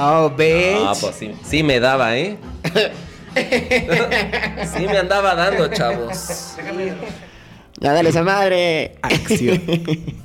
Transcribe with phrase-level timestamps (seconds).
[0.00, 0.78] Oh, bitch.
[0.80, 2.38] Ah, pues sí, sí me daba, ¿eh?
[3.34, 6.54] sí me andaba dando, chavos.
[7.80, 8.94] Ya dale esa madre.
[9.02, 9.60] Acción.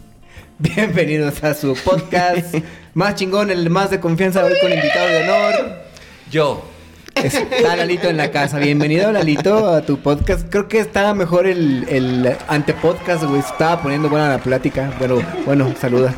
[0.60, 2.54] Bienvenidos a su podcast
[2.94, 5.82] más chingón, el más de confianza hoy con invitado de honor.
[6.30, 6.73] Yo.
[7.16, 8.60] Está Lalito en la casa.
[8.60, 10.48] Bienvenido, Lalito, a tu podcast.
[10.50, 13.40] Creo que estaba mejor el, el antepodcast, güey.
[13.40, 14.92] Estaba poniendo buena la plática.
[15.00, 16.14] Bueno, bueno, saluda.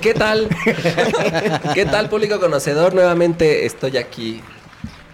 [0.00, 0.48] ¿Qué tal?
[1.74, 2.94] ¿Qué tal, público conocedor?
[2.94, 4.40] Nuevamente estoy aquí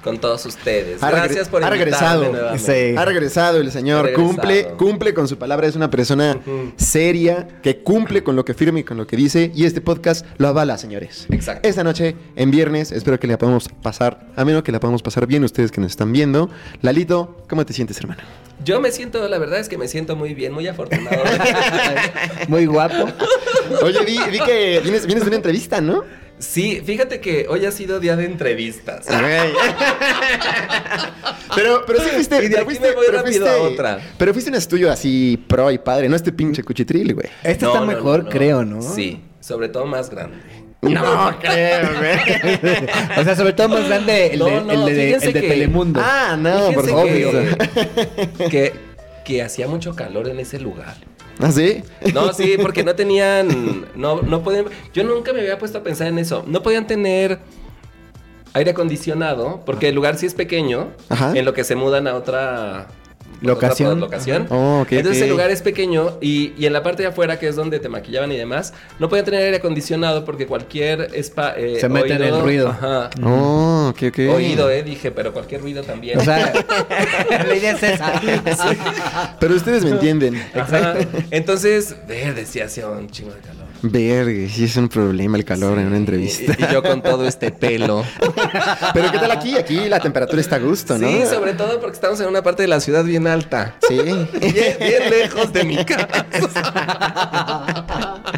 [0.02, 1.02] con todos ustedes.
[1.02, 2.24] Ha Gracias por ha regresado.
[2.24, 2.30] Sí.
[2.30, 2.98] nuevamente.
[2.98, 4.04] Ha regresado el señor.
[4.06, 4.28] Regresado.
[4.28, 5.66] Cumple, cumple con su palabra.
[5.66, 6.38] Es una persona
[6.76, 9.50] seria que cumple con lo que firma y con lo que dice.
[9.54, 11.26] Y este podcast lo avala, señores.
[11.30, 11.68] Exacto.
[11.68, 15.26] Esta noche, en viernes, espero que la podamos pasar, a menos que la podamos pasar
[15.26, 16.50] bien ustedes que nos están viendo.
[16.82, 18.22] Lalito, ¿cómo te sientes, hermano?
[18.64, 21.22] Yo me siento, la verdad es que me siento muy bien, muy afortunado.
[22.48, 23.08] Muy guapo.
[23.82, 26.02] Oye, vi, vi que vienes, vienes de una entrevista, ¿no?
[26.38, 29.06] Sí, fíjate que hoy ha sido día de entrevistas.
[31.54, 32.36] pero, pero sí fuiste.
[32.36, 33.98] Y de pero aquí fuiste- me voy pero rápido fuiste- a otra.
[34.18, 37.28] Pero fuiste un estudio así pro y padre, no este pinche cuchitril, güey.
[37.42, 38.30] Este No, está no, mejor, no, no.
[38.30, 38.82] creo, ¿no?
[38.82, 40.36] Sí, sobre todo más grande.
[40.80, 42.18] No, creo, güey.
[43.18, 45.48] O sea, sobre todo más grande el, de, no, el de- fíjense el de que-
[45.48, 46.00] Telemundo.
[46.02, 47.06] Ah, no, por favor.
[47.08, 47.56] que,
[48.50, 48.72] que,
[49.24, 50.94] que hacía mucho calor en ese lugar.
[51.40, 51.82] ¿Ah, sí?
[52.14, 56.08] No, sí, porque no tenían, no, no podían, yo nunca me había puesto a pensar
[56.08, 56.44] en eso.
[56.46, 57.38] No podían tener
[58.54, 61.32] aire acondicionado, porque el lugar sí es pequeño, Ajá.
[61.36, 62.88] en lo que se mudan a otra
[63.40, 64.00] Locación.
[64.00, 64.46] locación.
[64.50, 65.24] Oh, Entonces ok.
[65.24, 67.88] el lugar es pequeño y, y en la parte de afuera, que es donde te
[67.88, 72.22] maquillaban y demás, no podían tener aire acondicionado porque cualquier spa, eh, Se mete en
[72.22, 72.68] el ruido.
[72.68, 73.10] Ajá.
[73.22, 74.18] Oh, ok, ok.
[74.34, 76.18] Oído, eh, dije, pero cualquier ruido también.
[76.18, 76.52] O sea,
[77.46, 79.36] la idea es esa.
[79.38, 80.42] Pero ustedes me entienden.
[80.54, 80.94] Ajá.
[81.30, 83.67] Entonces, verde, sí hacía un chingo de calor.
[83.82, 86.54] Verga, sí es un problema el calor en una entrevista.
[86.58, 88.04] Y, y yo con todo este pelo.
[88.94, 89.56] Pero ¿qué tal aquí?
[89.56, 91.08] Aquí la temperatura está a gusto, ¿no?
[91.08, 93.76] Sí, sobre todo porque estamos en una parte de la ciudad bien alta.
[93.86, 93.96] Sí.
[93.98, 96.26] Bien, bien lejos de mi casa.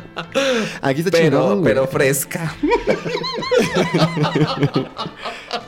[0.82, 2.54] Aquí está Pero, chingón, pero fresca.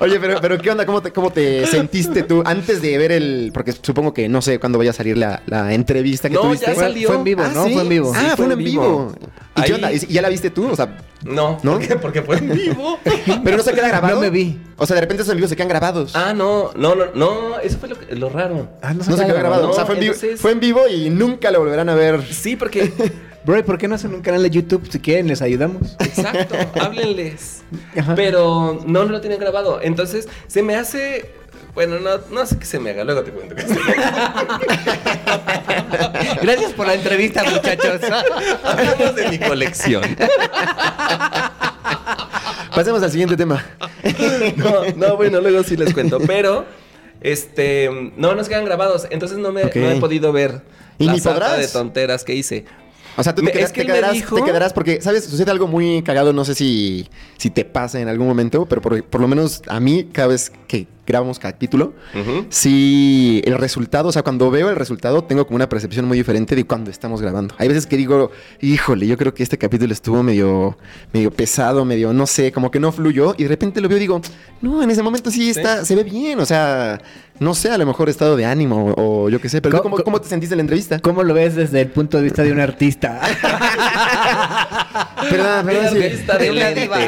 [0.00, 0.84] Oye, pero, pero ¿qué onda?
[0.86, 3.50] ¿Cómo te, ¿Cómo te sentiste tú antes de ver el...?
[3.54, 6.66] Porque supongo que no sé cuándo vaya a salir la, la entrevista que No, tuviste.
[6.66, 7.08] ya Fue, salió.
[7.08, 7.64] fue en vivo, Ah, ¿no?
[7.66, 7.72] ¿sí?
[7.74, 8.12] Fue en vivo.
[8.14, 9.14] Ah, Sí, fue en vivo.
[9.56, 9.92] ¿Y Ahí- qué onda?
[9.92, 10.68] ¿Y ya la viste tú?
[10.70, 11.72] O sea, No, ¿No?
[11.72, 11.96] ¿por qué?
[11.96, 12.98] Porque fue en vivo.
[13.44, 14.14] pero no se queda grabado.
[14.16, 14.58] No me vi.
[14.76, 16.16] O sea, de repente esos en vivo se quedan grabados.
[16.16, 18.68] Ah, no, no, no, no, eso fue lo, que- lo raro.
[18.82, 19.62] Ah, no se quedó grabado.
[19.64, 22.22] no, o sea, fue en, vivo, fue en vivo y nunca lo volverán a ver.
[22.32, 22.92] Sí, porque,
[23.44, 24.88] Bro, ¿y por qué no hacen un canal de YouTube?
[24.90, 25.96] Si quieren, les ayudamos.
[25.98, 27.62] exacto, háblenles.
[27.96, 28.14] Ajá.
[28.14, 29.80] Pero no lo tienen grabado.
[29.82, 31.30] Entonces, se me hace.
[31.74, 34.60] Bueno, no, no sé qué se me haga, luego te cuento qué se me haga.
[36.42, 38.00] Gracias por la entrevista, muchachos.
[38.64, 40.02] Hablamos de mi colección.
[42.74, 43.64] Pasemos al siguiente tema.
[44.56, 46.18] No, no, bueno, luego sí les cuento.
[46.20, 46.64] Pero,
[47.20, 49.06] este, no nos quedan grabados.
[49.10, 50.62] Entonces no me no he podido ver
[50.98, 51.58] ¿Y la ni podrás?
[51.58, 52.64] de tonteras que hice.
[53.16, 55.24] O sea, tú te, Me- queda- es que te quedarás, dijo- te quedarás porque, ¿sabes?
[55.24, 57.08] Sucede algo muy cagado, no sé si,
[57.38, 60.50] si te pasa en algún momento, pero por, por lo menos a mí, cada vez
[60.66, 62.46] que grabamos capítulo, Ujú.
[62.48, 66.54] si el resultado, o sea, cuando veo el resultado, tengo como una percepción muy diferente
[66.54, 67.54] de cuando estamos grabando.
[67.58, 68.30] Hay veces que digo,
[68.60, 70.78] híjole, yo creo que este capítulo estuvo medio,
[71.12, 74.00] medio pesado, medio, no sé, como que no fluyó, y de repente lo veo y
[74.00, 74.20] digo,
[74.60, 77.00] no, en ese momento sí está, se ve bien, o sea,
[77.40, 79.82] no sé, a lo mejor estado de ánimo o, o yo qué sé, pero ¿tú
[79.82, 81.00] ¿Cómo- ¿cómo, cómo te sentiste en la entrevista?
[81.00, 83.20] ¿Cómo lo ves desde el punto de vista de un artista?
[85.30, 86.02] Perdón, perdón, sí.
[86.04, 86.80] Artista de Una lente.
[86.82, 86.98] diva.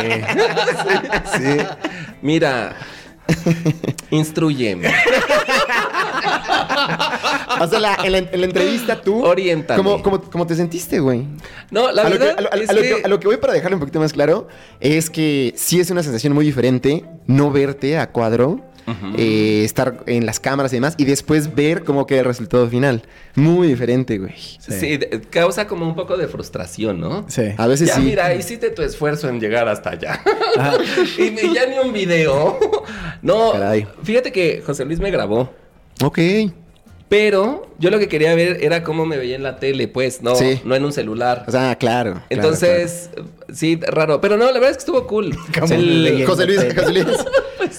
[1.37, 1.57] Sí.
[2.23, 2.75] Mira,
[4.11, 4.89] instruyeme.
[7.61, 9.25] O sea, la- en, la, en la entrevista tú.
[9.25, 9.77] Oriéntame.
[9.83, 11.27] ¿Cómo, cómo, cómo te sentiste, güey?
[11.71, 12.89] No, la a, lo que, verdad a, lo, a lo- es a lo que...
[12.97, 14.49] que- a lo que voy para dejarlo un poquito más claro
[14.81, 18.61] es que sí es una sensación muy diferente no verte a cuadro,
[19.17, 23.03] eh, estar en las cámaras y demás, y después ver cómo queda el resultado final.
[23.35, 24.35] Muy diferente, güey.
[24.59, 24.99] Sí,
[25.31, 27.25] causa como un poco de frustración, ¿no?
[27.29, 27.43] Sí.
[27.57, 28.03] A veces ya, sí.
[28.03, 30.21] mira, hiciste tu esfuerzo en llegar hasta allá.
[31.19, 32.59] y, y ya ni un video.
[33.23, 33.87] no, Caray.
[34.03, 35.53] fíjate que José Luis me grabó.
[36.03, 36.19] Ok.
[37.09, 40.35] Pero yo lo que quería ver era cómo me veía en la tele, pues, no,
[40.35, 40.61] Sí.
[40.65, 41.45] no en un celular.
[41.47, 42.13] O sea, claro.
[42.15, 43.11] claro, Entonces,
[43.53, 44.21] sí, raro.
[44.21, 45.37] Pero no, la verdad es que estuvo cool.
[45.61, 47.07] José Luis, José Luis.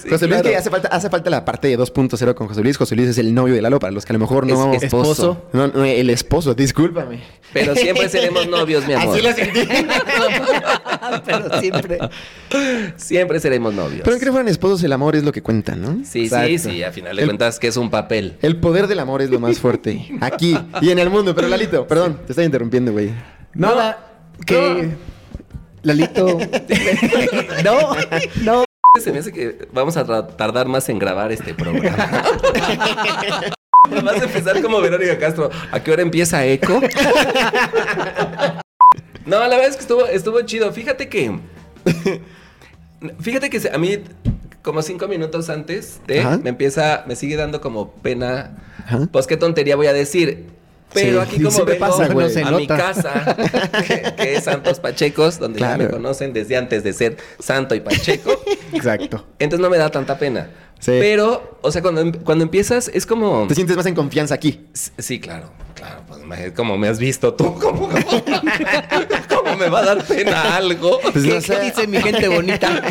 [0.06, 0.50] Sí, José Luis, claro.
[0.50, 2.76] que hace falta, hace falta la parte de 2.0 con José Luis.
[2.76, 4.72] José Luis es el novio de Lalo, para los que a lo mejor no...
[4.72, 5.46] Es esposo.
[5.52, 7.20] No, no, el esposo, discúlpame.
[7.52, 9.14] Pero siempre seremos novios, mi amor.
[9.14, 9.60] Así lo sentí.
[11.26, 11.98] Pero siempre.
[12.96, 14.00] Siempre seremos novios.
[14.04, 15.96] Pero aunque no fueran esposos, el amor es lo que cuenta, ¿no?
[16.04, 16.58] Sí, sí, Exacto.
[16.70, 18.36] sí, a final de El- cuentas que es un papel.
[18.42, 20.08] El poder del amor es lo más fuerte.
[20.20, 21.34] Aquí y en el mundo.
[21.34, 23.10] Pero Lalito, perdón, te estoy interrumpiendo, güey.
[23.54, 24.06] Nada.
[24.46, 24.90] Que.
[25.82, 26.38] Lalito.
[27.64, 27.96] no,
[28.42, 28.64] no.
[29.00, 31.96] Se me hace que vamos a tardar más en grabar este programa.
[34.02, 35.50] Vas a empezar como Verónica Castro.
[35.70, 36.80] ¿A qué hora empieza Eco?
[39.26, 40.72] No, la verdad es que estuvo, estuvo chido.
[40.72, 41.36] Fíjate que.
[43.20, 43.98] Fíjate que a mí,
[44.62, 48.56] como cinco minutos antes de, me empieza, me sigue dando como pena.
[48.84, 49.08] Ajá.
[49.10, 50.46] Pues qué tontería voy a decir.
[50.92, 52.42] Pero Sí, aquí como vengo pasa, güey.
[52.42, 53.36] A mi casa,
[53.86, 57.80] que, que es Santos Pachecos, donde ya me conocen desde antes de ser Santo y
[57.80, 58.30] Pacheco.
[58.72, 59.26] Exacto.
[59.38, 60.48] Entonces no me da tanta pena.
[60.78, 60.92] Sí.
[61.00, 63.46] Pero, o sea, cuando, em- cuando empiezas es como...
[63.48, 64.66] Te sientes más en confianza aquí.
[64.98, 66.02] Sí, claro, claro.
[66.06, 67.88] Pues como me has visto tú, ¿cómo,
[69.56, 71.00] me va a dar pena algo?
[71.00, 71.54] Pues ¿Qué, no sé.
[71.54, 72.68] qué dice mi gente bonita?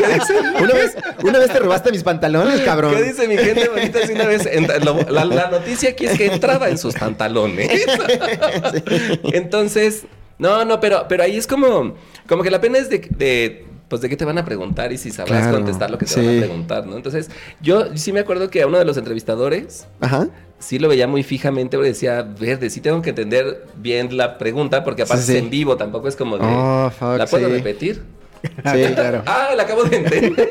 [0.59, 2.95] Una vez, una vez te robaste mis pantalones, cabrón.
[2.95, 4.06] ¿Qué dice mi gente bonita?
[4.06, 4.47] Si una vez
[4.83, 7.69] lo- la, la noticia aquí es que entraba en sus pantalones.
[9.33, 10.03] Entonces,
[10.38, 11.95] no, no, pero, pero ahí es como,
[12.27, 14.98] como que la pena es de, de, pues de qué te van a preguntar y
[14.98, 16.20] si sabrás Claro, contestar lo que te sí.
[16.26, 16.96] van a preguntar, ¿no?
[16.96, 17.30] Entonces,
[17.62, 20.28] yo sí me acuerdo que a uno de los entrevistadores Ajá.
[20.60, 24.84] sí lo veía muy fijamente porque decía, verde, sí tengo que entender bien la pregunta
[24.84, 25.38] porque aparte Sí, sí.
[25.38, 28.02] es en vivo, tampoco es como de, Oh, fuck, ¿la puedo repetir?
[28.46, 29.24] Sí, claro.
[29.28, 30.32] Ah, la acabo de entender.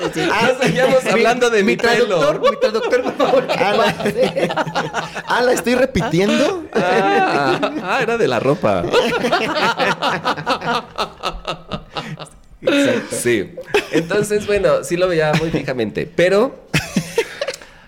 [0.00, 2.50] no seguíamos hablando de mi, traductor, pelo.
[2.50, 3.46] mi traductor, por favor.
[3.50, 6.64] Ah, la, ah, ¿la estoy repitiendo?
[6.74, 8.82] Ah, ah, era de la ropa.
[13.10, 13.50] Sí.
[13.92, 16.08] Entonces, bueno, sí lo veía muy fijamente.
[16.14, 16.66] Pero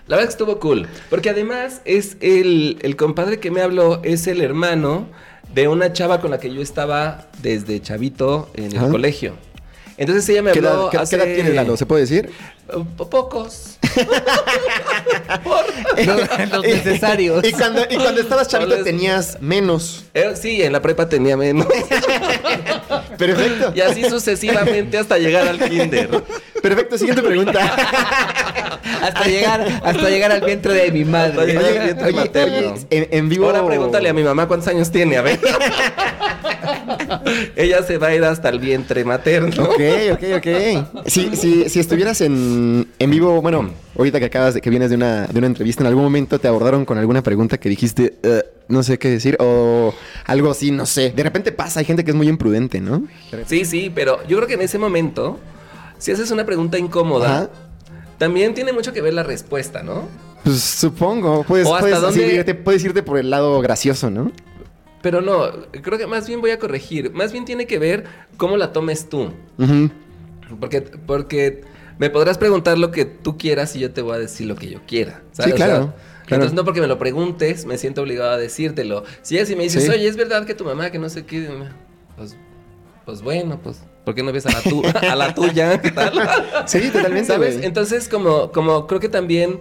[0.07, 0.87] la verdad es que estuvo cool.
[1.09, 5.07] Porque además es el, el compadre que me habló, es el hermano
[5.53, 9.33] de una chava con la que yo estaba desde chavito en el colegio.
[9.97, 10.69] Entonces ella me ¿Qué habló.
[10.71, 11.77] edad, qué- qué hace- edad tienes, Lalo?
[11.77, 12.29] ¿Se puede decir?
[12.97, 13.77] Po- Pocos.
[16.05, 17.43] Los, los necesarios.
[17.47, 20.03] Y cuando, y cuando estabas chavito tenías menos.
[20.13, 21.67] Eh, sí, en la prepa tenía menos.
[23.17, 23.71] Perfecto.
[23.75, 26.09] Y así sucesivamente hasta llegar al kinder.
[26.61, 27.61] Perfecto, siguiente pregunta.
[29.01, 31.45] Hasta llegar, hasta llegar al vientre de mi Hasta madre.
[31.53, 32.73] llegar al vientre oye, materno.
[32.73, 33.45] oye, en, en vivo.
[33.45, 35.39] Ahora pregúntale a mi mamá cuántos años tiene, a ver.
[37.55, 39.63] Ella se va a ir hasta el vientre materno.
[39.63, 39.81] Ok,
[40.13, 40.47] ok, ok.
[41.07, 44.95] Si, si, si estuvieras en, en vivo, bueno, ahorita que acabas de que vienes de
[44.95, 48.43] una, de una entrevista, ¿en algún momento te abordaron con alguna pregunta que dijiste, "Eh,
[48.67, 49.37] no sé qué decir?
[49.39, 49.93] O
[50.25, 51.11] algo así, no sé.
[51.15, 53.03] De repente pasa, hay gente que es muy imprudente, ¿no?
[53.47, 55.39] Sí, sí, pero yo creo que en ese momento,
[55.97, 57.49] si haces una pregunta incómoda, Ajá.
[58.17, 60.07] también tiene mucho que ver la respuesta, ¿no?
[60.43, 61.43] Pues supongo.
[61.43, 64.31] Puedes, O hasta puedes, así dónde- irte, puedes irte por el lado gracioso, ¿no?
[65.01, 65.51] Pero no,
[65.83, 67.11] creo que más bien voy a corregir.
[67.13, 68.05] Más bien tiene que ver
[68.37, 69.31] cómo la tomes tú.
[70.59, 71.61] Porque, porque
[71.99, 74.69] me podrás preguntar lo que tú quieras y yo te voy a decir lo que
[74.69, 75.21] yo quiera.
[75.31, 75.51] ¿sabes?
[75.51, 76.03] Sí, claro, O sea, claro.
[76.43, 79.03] Entonces no porque me lo preguntes, me siento obligado a decírtelo.
[79.21, 79.89] Si es y me dices, Sí.
[79.89, 81.47] oye, es verdad que tu mamá, que no sé qué,
[82.17, 82.35] pues,
[83.05, 85.79] pues bueno, pues, ¿por qué no ves a la, tu- a la tuya?
[85.81, 86.13] ¿Qué tal?
[86.65, 87.27] Sí, totalmente.
[87.27, 87.59] ¿Sabes?
[87.61, 89.59] Entonces, como, como creo que también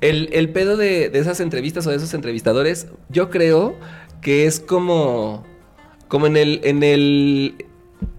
[0.00, 3.76] el, el pedo de, de esas entrevistas o de esos entrevistadores, yo creo
[4.20, 5.44] que es como,
[6.08, 7.66] como en el, en el,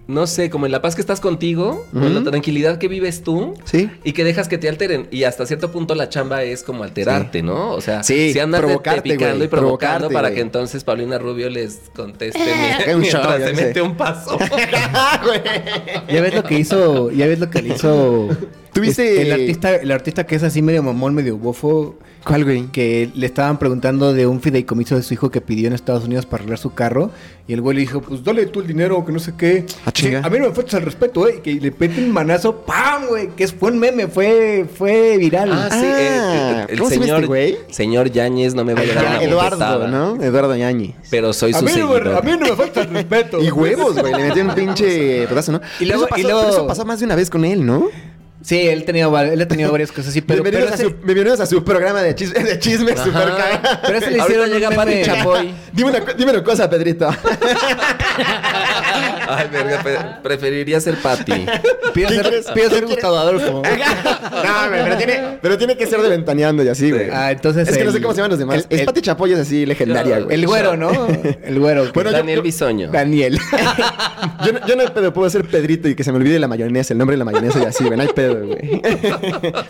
[0.07, 3.23] no sé, como en la paz que estás contigo, o en la tranquilidad que vives
[3.23, 3.53] tú.
[3.63, 3.89] Sí.
[4.03, 5.07] Y que dejas que te alteren.
[5.11, 7.71] Y hasta cierto punto la chamba es como alterarte, ¿no?
[7.71, 11.81] O sea, Sí, si andas provocarte, picando y provocando para que entonces Paulina Rubio les
[11.95, 12.39] conteste
[12.93, 13.65] Un mientras show, se sé.
[13.65, 14.37] mete un paso.
[16.09, 18.29] Ya ves lo que hizo, ya ves lo que le hizo.
[18.73, 22.67] ¿Tuviste- este, el artista, el artista que es así medio mamón, medio bofo, ¿Cuál, güey?
[22.71, 26.25] que le estaban preguntando de un fideicomiso de su hijo que pidió en Estados Unidos
[26.25, 27.11] para arreglar su carro.
[27.45, 29.65] Y el güey le dijo, pues dale tú el dinero, que no sé qué.
[29.85, 30.21] Ah, chinga.
[30.21, 31.41] Sí, a mí no me faltas al respeto, eh.
[31.43, 33.27] Que le pete un manazo, ¡pam, güey!
[33.35, 35.49] Que es- fue un meme, fue, fue viral.
[35.51, 37.57] Ah, sí, Ah, eh, el, ¿cómo se llama señor, este güey?
[37.69, 40.23] señor Yáñez no me va a llegar Eduardo, bofetada, ¿no?
[40.23, 40.95] Eduardo Yañez.
[41.11, 42.05] Pero soy a, su mí no seguidor.
[42.09, 43.39] me, a mí no me falta el respeto.
[43.43, 44.13] Y huevos, güey.
[44.13, 45.61] Le metió un pinche pedazo, ¿no?
[45.81, 47.43] Y luego- pero eso pasó, y luego- pero eso pasó más de una vez con
[47.43, 47.89] él, ¿no?
[48.43, 50.43] Sí, él, tenía, va- él ha tenido varias cosas así, pero...
[50.43, 53.03] bienvenidos, pero a ese- su, bienvenidos a su programa de chisme, de chisme Ajá.
[53.05, 53.79] super cagado.
[53.85, 55.01] Pero ese le hicieron llega meme.
[55.03, 55.53] Chapoy.
[55.71, 57.07] Dime una, dime una cosa, Pedrito.
[59.27, 61.31] Ay, verga, preferiría ser Patty.
[61.93, 63.61] Pido ¿Quién ser, pido ser ¿Quién Gustavo Adolfo.
[63.61, 67.09] no, güey, pero tiene, pero tiene que ser de ventaneando y así, güey.
[67.11, 68.65] Ah, entonces es que no sé cómo se llaman los demás.
[68.69, 70.35] el- es Pati Chapoy es así legendaria, güey.
[70.35, 70.91] El güero, ¿no?
[71.43, 71.91] El güero.
[71.93, 72.89] Bueno, Daniel yo- Bisoño.
[72.91, 73.39] Daniel.
[74.45, 76.93] Yo, no- yo no pedo, puedo ser Pedrito y que se me olvide la mayonesa,
[76.93, 77.95] el nombre de la mayonesa y así, güey.
[77.97, 78.81] No hay pedo, güey.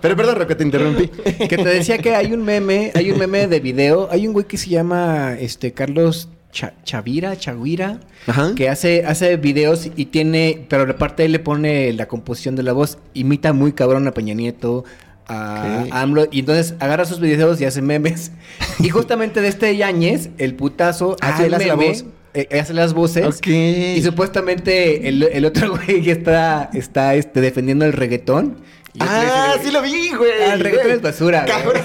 [0.02, 1.08] Pero perdón, Rocco, te interrumpí.
[1.08, 4.46] que te decía que hay un meme, hay un meme de video, hay un güey
[4.46, 8.54] que se llama este Carlos Cha- Chavira, Chaguira, Ajá.
[8.56, 12.72] que hace, hace videos y tiene, pero aparte él le pone la composición de la
[12.74, 14.86] voz, imita muy cabrón a Peña Nieto,
[15.28, 15.92] a, Ok.
[15.92, 18.32] a AMLO, y entonces agarra sus videos y hace memes.
[18.80, 22.06] Y justamente de este Yañez, el putazo, Ah, hace el la voz.
[22.36, 23.40] eh, hace las voces.
[23.48, 28.58] Y supuestamente el, el otro güey está, está este, defendiendo el reggaetón.
[29.00, 30.32] Ah, sí lo vi, güey.
[30.48, 31.46] Ah, el reggaetón es basura.
[31.46, 31.82] Cabrón,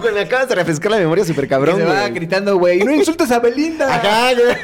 [0.00, 2.12] güey, me acabas de refrescar la memoria súper y cabrón, se va güey.
[2.12, 3.92] gritando, güey, no insultes a Belinda.
[3.92, 4.56] Ajá, güey.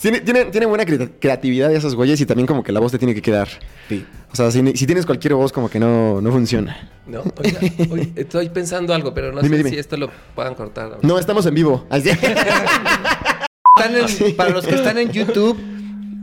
[0.00, 2.98] tiene, tiene, tiene buena cre- creatividad esos güeyes y también como que la voz te
[2.98, 3.48] tiene que quedar.
[3.88, 4.06] Sí.
[4.32, 6.88] O sea, si, si tienes cualquier voz como que no, no funciona.
[7.06, 7.58] No, oiga,
[7.90, 9.70] oye, estoy pensando algo, pero no Dime, sé dime.
[9.70, 10.98] si esto lo puedan cortar.
[11.02, 11.84] No, estamos en vivo.
[11.90, 12.10] Así.
[12.10, 15.58] Están en- Para los que están en YouTube,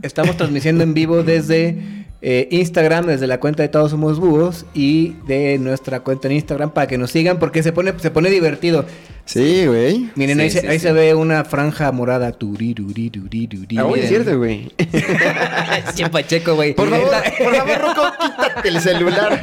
[0.02, 5.14] estamos transmitiendo en vivo desde eh, Instagram, desde la cuenta de Todos Somos Búhos y
[5.26, 8.84] de nuestra cuenta en Instagram para que nos sigan porque se pone, se pone divertido.
[9.24, 10.08] Sí, güey.
[10.14, 10.86] Miren, Sí, ahí, se, sí, ahí sí.
[10.86, 12.28] se ve una franja morada.
[12.28, 14.72] Ah, güey, es cierto, güey.
[16.10, 16.74] Pacheco, güey.
[16.74, 19.40] Por favor, por favor, Rocco, quítate el celular.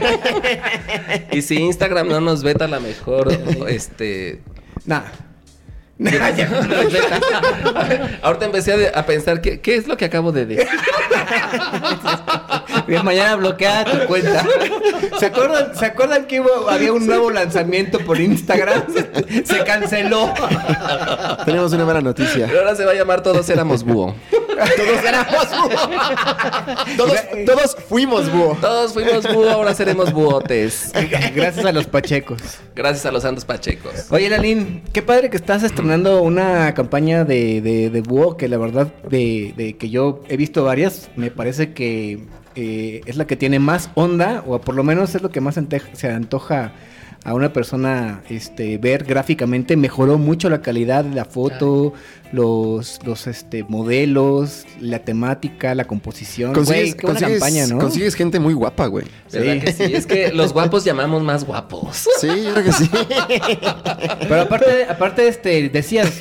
[1.32, 3.32] Y si Instagram no nos veta la mejor,
[3.68, 4.42] este...
[4.86, 5.02] Nah.
[5.98, 7.22] Nah, ya, no nos veta.
[8.22, 10.68] Ahorita empecé a, de- a pensar, ¿qué, ¿qué es lo que acabo de decir?
[12.88, 14.46] Bien, mañana bloquea tu cuenta.
[15.20, 18.84] ¿Se acuerdan, ¿se acuerdan que hubo- había un nuevo lanzamiento por Instagram?
[19.46, 20.34] Se canceló.
[21.46, 22.46] Tenemos una mala noticia.
[22.48, 24.16] Pero ahora se va a llamar Todos éramos búho.
[24.56, 26.96] Todos éramos búho.
[26.98, 27.16] Todos,
[27.46, 28.58] todos fuimos búho.
[28.62, 30.92] Todos fuimos búho, ahora seremos búhotes.
[31.36, 32.42] Gracias a los pachecos.
[32.76, 34.06] Gracias a los santos pachecos.
[34.12, 38.58] Oye, Lalín, qué padre que estás estrenando una campaña de, de, de búho que la
[38.58, 42.20] verdad de, de que yo he visto varias, me parece que
[42.56, 45.60] eh, es la que tiene más onda, o por lo menos es lo que más
[45.94, 46.74] se antoja
[47.26, 49.76] a una persona este, ver gráficamente.
[49.76, 51.94] Mejoró mucho la calidad de la foto,
[52.32, 56.54] los, los este, modelos, la temática, la composición.
[56.54, 57.78] Güey, Consigues, buena consigues- campaña, ¿no?
[57.80, 59.06] consigues gente muy guapa, güey.
[59.32, 59.60] ¿Verdad Sí.
[59.62, 59.94] que sí?
[59.96, 62.08] Es que los guapos llamamos más guapos.
[62.20, 62.90] Sí, yo creo que sí.
[64.28, 66.12] Pero aparte, aparte, este, decías,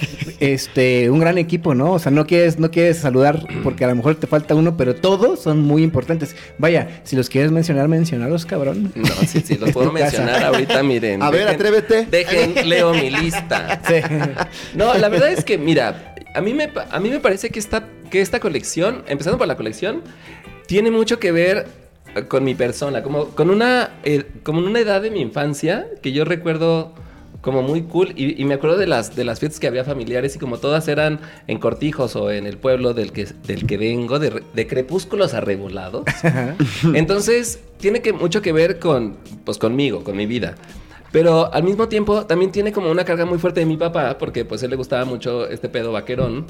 [0.40, 1.92] este, un gran equipo, ¿no?
[1.92, 4.94] O sea, no quieres, no quieres saludar porque a lo mejor te falta uno, pero
[4.94, 6.34] todos son muy importantes.
[6.58, 8.92] Vaya, si los quieres mencionar, mencionalos, cabrón.
[8.94, 10.04] No, sí, sí, los puedo casa.
[10.04, 11.22] mencionar ahorita, miren.
[11.22, 12.06] A ver, atrévete.
[12.10, 13.80] Dejen, leo mi lista.
[13.86, 13.94] Sí.
[14.74, 16.03] No, la verdad es que, mira,
[16.34, 19.56] a mí me, a mí me parece que esta, que esta colección, empezando por la
[19.56, 20.02] colección,
[20.66, 21.66] tiene mucho que ver
[22.14, 25.86] eh, con mi persona, como con una, eh, como en una edad de mi infancia
[26.02, 26.92] que yo recuerdo
[27.40, 30.34] como muy cool y, y me acuerdo de las, de las fiestas que había familiares
[30.34, 34.18] y como todas eran en cortijos o en el pueblo del que, del que vengo,
[34.18, 36.04] de, de crepúsculos arrebolados.
[36.94, 40.54] Entonces, tiene que, mucho que ver con, pues, conmigo, con mi vida.
[41.14, 44.44] Pero al mismo tiempo también tiene como una carga muy fuerte de mi papá, porque
[44.44, 46.44] pues a él le gustaba mucho este pedo vaquerón.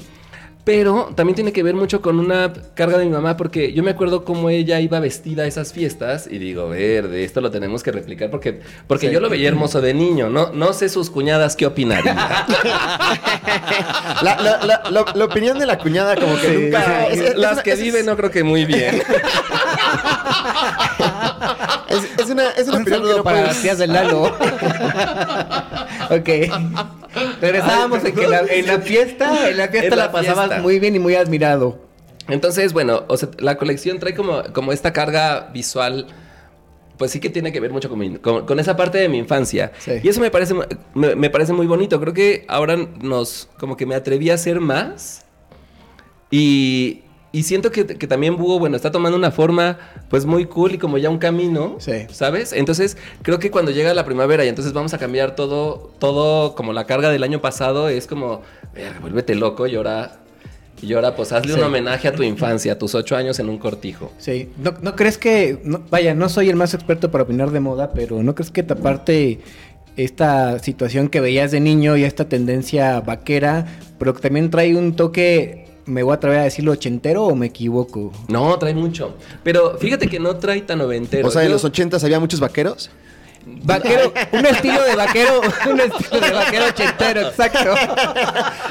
[0.63, 3.91] Pero también tiene que ver mucho con una carga de mi mamá, porque yo me
[3.91, 7.91] acuerdo cómo ella iba vestida a esas fiestas y digo, verde, esto lo tenemos que
[7.91, 9.13] replicar porque, porque Sí.
[9.13, 10.51] yo lo veía hermoso de niño, ¿no?
[10.51, 12.17] No sé sus cuñadas qué opinarían.
[14.23, 14.81] La, la-
[15.13, 17.05] la- opinión de la cuñada como que Sí, nunca...
[17.11, 17.13] sí.
[17.13, 19.03] es- es- Las es- que viven no creo que muy bien.
[22.35, 24.23] Una, es una Un saludo no para puedes- las tías del Lalo.
[26.09, 26.29] ok.
[27.41, 30.61] Regresábamos en que la, en la fiesta, en la fiesta En la la pasabas fiesta.
[30.61, 31.79] muy bien y muy admirado.
[32.27, 36.07] Entonces, bueno, o sea, la colección trae como, como esta carga visual,
[36.97, 39.17] pues sí que tiene que ver mucho con, mi- con, con esa parte de mi
[39.17, 39.71] infancia.
[39.79, 39.93] Sí.
[40.03, 40.53] Y eso me parece,
[40.93, 41.99] me, me parece muy bonito.
[42.01, 45.23] Creo que ahora nos, como que me atreví a hacer más.
[46.31, 47.03] Y,
[47.37, 49.77] y siento que, que también Búho, bueno, está tomando una forma,
[50.09, 52.07] pues muy cool y como ya un camino, Sí.
[52.11, 52.53] ¿sabes?
[52.53, 56.73] Entonces, creo que cuando llega la primavera y entonces vamos a cambiar todo, todo como
[56.73, 58.41] la carga del año pasado, es como,
[58.73, 60.19] verga, vuélvete loco y ahora...
[60.81, 61.59] Y ahora, pues hazle Sí.
[61.59, 64.11] un homenaje a tu infancia, a tus ocho años en un cortijo.
[64.17, 64.49] Sí.
[64.61, 67.91] ¿No, no crees que, no- vaya, no soy el más experto para opinar de moda,
[67.93, 69.39] pero ¿no crees que taparte
[69.95, 73.65] esta situación que veías de niño y esta tendencia vaquera,
[73.97, 77.47] pero que también trae un toque, me voy a atrever a decirlo, ochentero o me
[77.47, 78.11] equivoco?
[78.27, 79.15] No, trae mucho.
[79.43, 81.27] Pero fíjate que no trae tan noventero.
[81.27, 82.89] O sea, en Yo- los ochentas había muchos vaqueros.
[83.47, 87.75] Vaquero, un estilo de vaquero, un estilo de vaquero ochentero, exacto.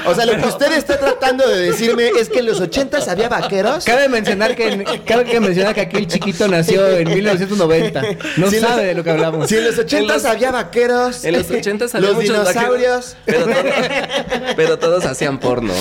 [0.05, 3.29] O sea, lo que usted está tratando de decirme es que en los ochentas había
[3.29, 3.85] vaqueros.
[3.85, 8.01] Cabe mencionar que cabe que mencionar que aquí el chiquito nació en 1990.
[8.37, 9.47] No Si en sabe los- de lo que hablamos.
[9.47, 11.23] Si en los ochentas los- había vaqueros.
[11.23, 13.15] En los ochentas había Los muchos dinosaurios.
[13.25, 15.73] vaqueros, Pero, todos- pero todos hacían porno.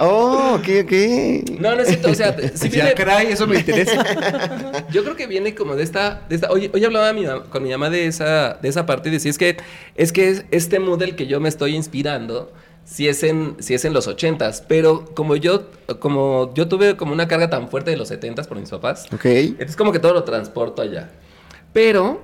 [0.00, 0.92] Oh, ok, ok.
[1.60, 2.10] No, no es cierto.
[2.10, 4.04] O sea, si Ya, viene, caray, eso me interesa.
[4.90, 7.70] yo creo que viene como de esta, de esta hoy, hoy hablaba mi con mi
[7.70, 9.56] mamá de esa, de esa parte y decía, es que,
[9.96, 12.52] es que es- este mood del que yo me estoy inspirando,
[12.84, 15.66] si es en, si es en los ochentas, pero como yo,
[15.98, 19.24] como yo tuve como una carga tan fuerte de los setentas por mis papás, Ok.
[19.26, 21.10] Entonces como que todo lo transporto allá.
[21.72, 22.20] Pero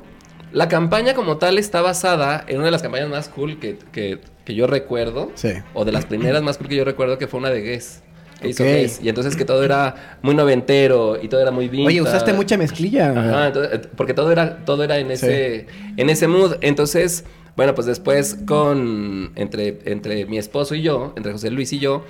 [0.53, 4.21] La campaña como tal está basada en una de las campañas más cool que, que-
[4.45, 5.33] que yo recuerdo.
[5.35, 5.49] Sí.
[5.75, 8.03] O de las primeras más cool que yo recuerdo que fue una de Guess.
[8.45, 8.69] Que hizo Ok.
[8.69, 9.01] Guess.
[9.03, 11.89] Y entonces que todo era muy noventero y todo era muy vintage.
[11.89, 13.11] Oye, usaste mucha mezclilla.
[13.11, 16.57] Ajá, entonces, eh, porque todo era, todo era en ese, en ese mood.
[16.61, 17.25] Entonces,
[17.57, 22.05] bueno, pues después con entre, entre mi esposo y yo, entre José Luis y yo,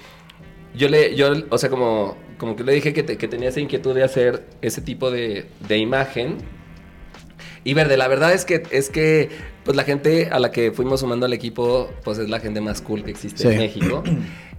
[0.77, 3.61] yo le, yo, o sea, como, como que le dije que, te- que tenía esa
[3.61, 6.37] inquietud de hacer ese tipo de, de imagen.
[7.67, 9.31] Y verde, la verdad es que, es que,
[9.65, 12.83] pues la gente a la que fuimos sumando al equipo, pues es la gente más
[12.83, 13.49] cool que existe Sí.
[13.49, 14.03] en México.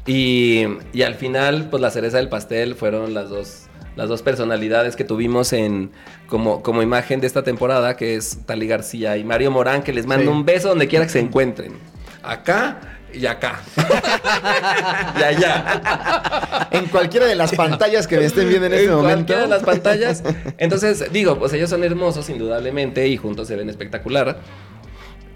[0.07, 3.63] Y, y al final, pues la cereza del pastel fueron las dos,
[3.95, 5.91] las dos personalidades que tuvimos en
[6.27, 10.05] como, como imagen de esta temporada, que es Tali García y Mario Morán, que les
[10.05, 10.37] mando Sí.
[10.37, 11.73] un beso donde quiera que se encuentren.
[12.21, 12.79] Acá
[13.13, 13.61] y acá.
[15.19, 16.67] y allá.
[16.71, 19.07] En cualquiera de las pantallas que me estén viendo en este momento.
[19.15, 20.23] cualquiera de las pantallas.
[20.57, 24.37] Entonces, digo, pues ellos son hermosos, indudablemente, y juntos se ven espectacular.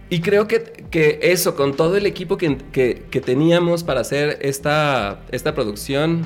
[0.09, 4.39] Y creo que, que eso, con todo el equipo que, que- que teníamos para hacer
[4.41, 6.25] esta, esta producción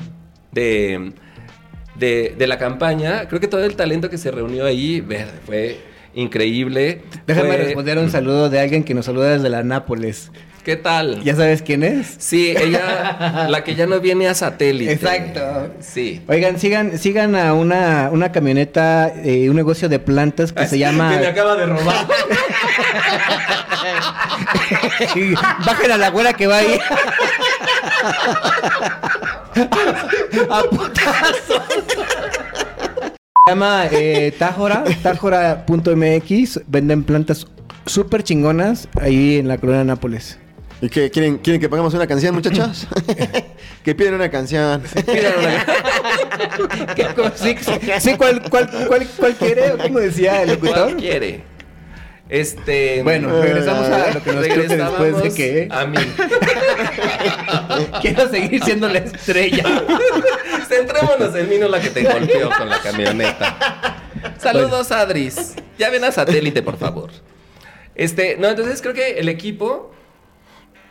[0.52, 1.12] de,
[1.96, 5.76] de, de la campaña, creo que todo el talento que se reunió ahí, verde, fue
[6.14, 7.02] increíble.
[7.26, 10.30] Déjame Fue- responder un saludo de alguien que nos saluda desde la Nápoles.
[10.64, 11.22] ¿Qué tal?
[11.22, 12.14] ¿Ya sabes quién es?
[12.18, 14.92] Sí, ella, la que ya no viene a satélite.
[14.92, 15.74] Exacto.
[15.80, 16.22] Sí.
[16.26, 21.12] Oigan, sigan, sigan a una, una camioneta, eh, un negocio de plantas que se llama.
[21.12, 22.06] Que me acaba de robar.
[25.12, 25.34] Sí,
[25.66, 26.78] Bajen a la güera que va ahí.
[30.50, 31.62] a putazo.
[33.46, 36.60] Se llama eh, Tájora, tájora.mx.
[36.66, 37.46] Venden plantas
[37.86, 40.38] súper chingonas ahí en la colonia Nápoles.
[40.80, 41.10] ¿Y qué?
[41.10, 42.86] ¿Quieren, ¿Quieren que pongamos una canción, muchachos?
[43.84, 44.82] que piden una canción.
[46.96, 47.56] ¿Qué co- sí,
[48.00, 49.72] sí, ¿cuál, cuál, cuál, cuál quiere?
[49.72, 50.96] ¿O ¿Cómo decía el ¿Cuál locutor?
[50.98, 51.44] quiere?
[52.34, 53.04] Este.
[53.04, 55.98] Bueno, regresamos a lo que nos después de que A mí.
[58.02, 59.62] quiero seguir siendo la estrella.
[60.68, 64.00] Centrémonos en mí, no la que te golpeó con la camioneta.
[64.38, 65.54] Saludos, Adris.
[65.78, 67.12] Ya ven a satélite, por favor.
[67.94, 69.92] Este, no, entonces creo que el equipo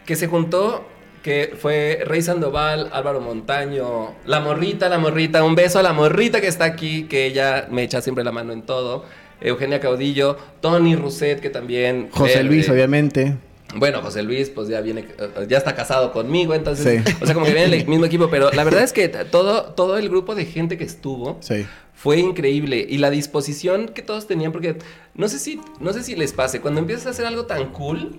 [0.05, 0.87] que se juntó,
[1.23, 6.39] que fue Rey Sandoval, Álvaro Montaño, la morrita, la morrita, un beso a la morrita
[6.39, 9.03] que está aquí, que ella me echa siempre la mano en todo.
[9.43, 12.09] Eugenia Caudillo, Tony Rousset, que también.
[12.11, 13.35] José eh, Luis, eh, obviamente.
[13.75, 17.15] bueno, José Luis, pues ya viene, eh, ya está casado conmigo, entonces, Sí.
[17.21, 19.97] o sea, como que viene el mismo equipo, pero la verdad es que todo, todo
[19.97, 21.65] el grupo de gente que estuvo Sí.
[21.93, 24.77] fue increíble y la disposición que todos tenían, porque
[25.15, 28.15] no sé si, no sé si les pase, cuando empiezas a hacer algo tan cool,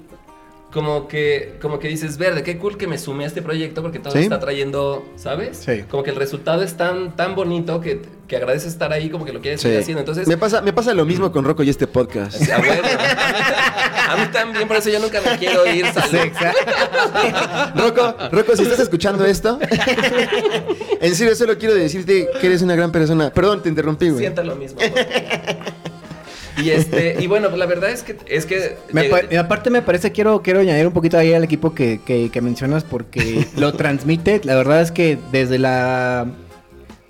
[0.75, 4.01] como que, como que dices, verde, qué cool que me sumé a este proyecto porque
[4.01, 4.19] todo Sí.
[4.19, 5.57] está trayendo, ¿sabes?
[5.65, 5.85] Sí.
[5.89, 9.33] Como que el resultado es tan, tan bonito que, que agradeces estar ahí, como que
[9.33, 9.83] lo quieres seguir Sí.
[9.83, 10.27] haciendo, entonces...
[10.27, 12.43] me, pasa, me pasa lo mismo con Rocco y este podcast.
[12.51, 12.83] a huevo.
[14.07, 15.87] A mí también, por eso yo nunca me quiero ir.
[17.75, 19.59] Rocco, Rocco, si estás escuchando esto,
[21.01, 23.31] en serio solo quiero decirte que eres una gran persona.
[23.31, 24.21] Perdón, te interrumpí, güey.
[24.21, 24.79] Sienta lo mismo.
[26.63, 29.83] Y este, y bueno, pues la verdad es que es que Me y aparte me
[29.83, 33.73] parece, quiero, quiero añadir un poquito ahí al equipo que, que- que mencionas porque lo
[33.75, 34.41] transmite.
[34.45, 36.27] La verdad es que desde la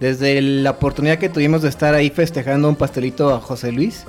[0.01, 4.05] desde la oportunidad que tuvimos de estar ahí festejando un pastelito a José Luis,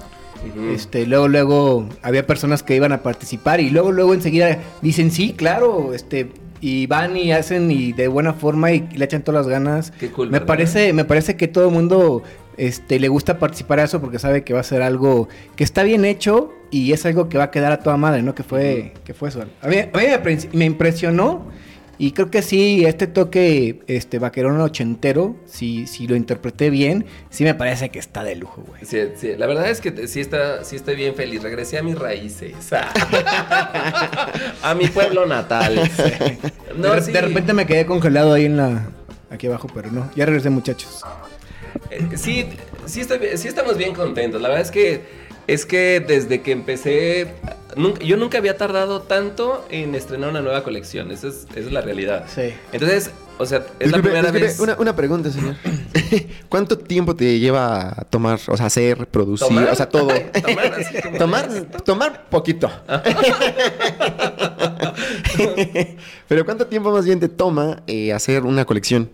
[0.74, 5.34] este, luego, luego había personas que iban a participar y luego, luego enseguida dicen sí,
[5.34, 6.30] claro, este,
[6.62, 9.92] y van y hacen y de buena forma y le echan todas las ganas.
[10.00, 10.48] Qué cool, me ¿verdad?
[10.48, 12.24] parece, me parece que todo el mundo
[12.58, 15.84] este, le gusta participar a eso porque sabe que va a ser algo que está
[15.84, 18.36] bien hecho y es algo que va a quedar a toda madre, ¿no?
[18.36, 19.44] Que fue, que fue eso.
[19.62, 21.46] A mí, a mí me, pre- me impresionó
[21.98, 27.46] y creo que sí, este toque este vaquerón ochentero, si, si lo interpreté bien, sí
[27.46, 28.84] me parece que está de lujo, güey.
[28.84, 31.42] Sí, sí, la verdad es que sí, está, sí estoy bien feliz.
[31.42, 32.54] Regresé a mis raíces.
[34.64, 35.76] a mi pueblo natal.
[36.78, 37.12] No, de, sí.
[37.12, 38.90] de repente me quedé congelado ahí en la...
[39.32, 40.10] Aquí abajo, pero no.
[40.16, 41.02] Ya regresé, muchachos.
[41.96, 42.46] Eh, Sí,
[42.86, 44.42] sí, estoy bien- sí estamos bien contentos.
[44.42, 45.02] La verdad es que
[45.48, 47.28] es que desde que empecé,
[47.76, 51.12] nunca- yo nunca había tardado tanto en estrenar una nueva colección.
[51.12, 52.26] Esa es, esa es la realidad.
[52.34, 52.52] Sí.
[52.72, 54.60] Entonces, o sea, es la primera disculpe, vez.
[54.60, 55.56] Una, una pregunta, señor.
[56.50, 59.70] ¿Cuánto tiempo te lleva a tomar, o sea, hacer, producir, ¿Tomar?
[59.70, 60.08] o sea, todo?
[60.08, 61.50] Tomar, así como- tomar,
[61.86, 62.72] tomar poquito.
[66.28, 69.10] Pero ¿cuánto tiempo más bien te toma eh, hacer una colección?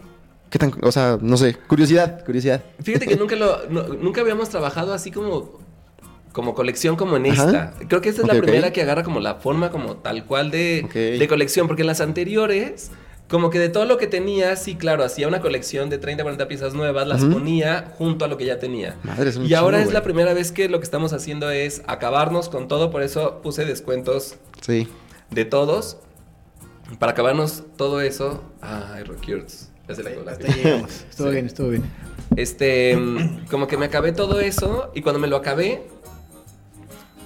[0.51, 2.61] ¿Qué tan, o sea, no sé, curiosidad, curiosidad.
[2.83, 5.59] Fíjate que nunca lo, no- nunca habíamos trabajado así como,
[6.33, 7.45] como colección como en Ajá.
[7.45, 7.73] esta.
[7.87, 10.83] Creo que esta es la primera que agarra como la forma como tal cual de,
[10.93, 12.91] de colección, porque las anteriores
[13.29, 16.49] como que de todo lo que tenía, sí, claro, hacía una colección de 30, 40
[16.49, 18.97] piezas nuevas, las ponía junto a lo que ya tenía.
[19.03, 21.81] Madre, es un y ahora es la primera vez que lo que estamos haciendo es
[21.87, 24.89] acabarnos con todo, por eso puse descuentos Sí.
[25.29, 25.95] de todos.
[26.99, 28.43] Para acabarnos todo eso.
[28.59, 29.70] Ay, Rockers.
[29.99, 30.91] La llegamos.
[31.09, 31.33] Estuvo Sí.
[31.33, 31.83] bien, estuvo bien.
[32.37, 35.81] Este, mm, como que me acabé todo eso y cuando me lo acabé,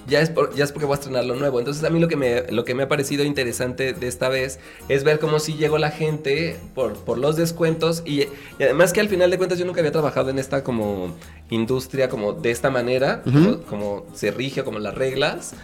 [0.08, 1.58] ya es, por- ya es porque voy a estrenar lo nuevo.
[1.58, 4.60] Entonces a mí lo que, me, lo que me ha parecido interesante de esta vez
[4.88, 8.28] es ver cómo sí llegó la gente por, por los descuentos y, y
[8.60, 11.12] además que al final de cuentas yo nunca había trabajado en esta como
[11.50, 15.54] industria como de esta manera, como, como se rige, como las reglas.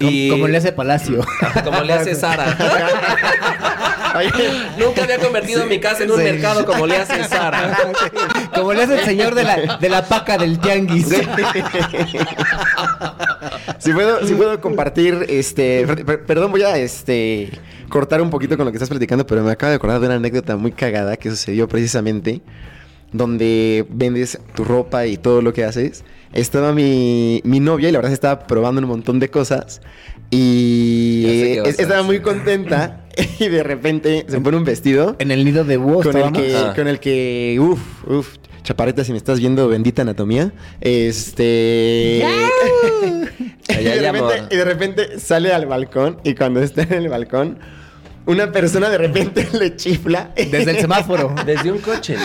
[0.00, 1.20] Como, Y- como le hace Palacio.
[1.64, 2.46] como le hace Sara.
[4.78, 6.24] Nunca había convertido mi casa en un Sí.
[6.24, 7.76] mercado como le hace Sara.
[8.54, 11.06] Como le hace el señor de la, de la paca del tianguis.
[13.78, 17.50] si puedo, si puedo compartir, este, per- per- perdón, voy a, este,
[17.88, 20.16] cortar un poquito con lo que estás platicando, pero me acabo de acordar de una
[20.16, 22.40] anécdota muy cagada que sucedió precisamente
[23.12, 26.04] donde vendes tu ropa y todo lo que haces.
[26.32, 29.80] Estaba mi, mi novia y la verdad se estaba probando un montón de cosas
[30.30, 33.00] y estaba muy contenta
[33.40, 36.56] y de repente se pone un vestido En el nido de búhos con el que,
[36.56, 36.74] Ajá.
[36.74, 42.24] con el que, uff, uff, chaparrita, si me estás viendo, bendita anatomía, este...
[43.68, 47.58] y, de repente, y de repente sale al balcón y cuando está en el balcón,
[48.26, 50.30] una persona de repente le chifla.
[50.36, 51.34] Desde el semáforo.
[51.46, 52.16] Desde un coche.
[52.16, 52.22] ¿no?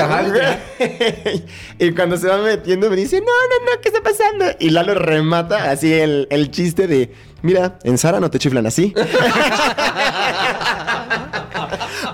[1.79, 4.45] Y cuando se va metiendo me dice, no, no, no, ¿qué está pasando?
[4.59, 8.93] Y Lalo remata así el, el chiste de, mira, en Sara no te chiflan así.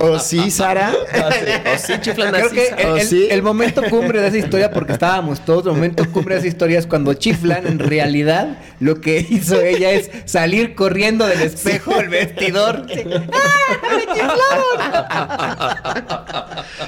[0.02, 0.92] o sí, Sara.
[1.74, 2.56] O sí chiflan Creo así.
[2.56, 3.28] que el, ¿O el- sí?
[3.30, 6.80] el momento cumbre de esa historia, porque estábamos todos, el momento cumbre de esa historia
[6.80, 12.10] es cuando chiflan, en realidad lo que hizo ella es salir corriendo del espejo del
[12.10, 12.86] vestidor.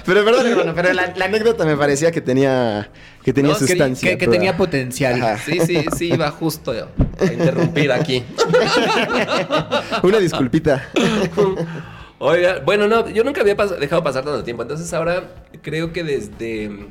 [0.06, 2.90] Pero perdón, hermano, pero la, la anécdota me parecía que tenía,
[3.24, 4.18] que tenía No, sustancia.
[4.18, 5.22] Que, tenía potencial.
[5.22, 5.38] Ajá.
[5.38, 8.24] Sí, sí, sí, iba justo a interrumpir aquí.
[10.04, 10.90] Una disculpita.
[12.20, 14.62] Oiga, bueno, no, yo nunca había pas- dejado pasar tanto tiempo.
[14.64, 16.88] Entonces ahora creo que desde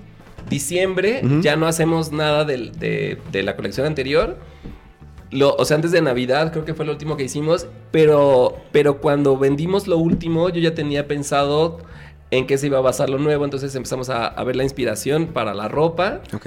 [0.48, 4.36] diciembre ya no hacemos nada de la colección anterior.
[5.30, 7.66] Lo, o sea, antes de Navidad creo que fue lo último que hicimos.
[7.90, 11.78] Pero, pero cuando vendimos lo último, yo ya tenía pensado
[12.32, 13.44] en qué se iba a basar lo nuevo.
[13.44, 16.46] Entonces empezamos a, a ver la inspiración para la ropa Ok.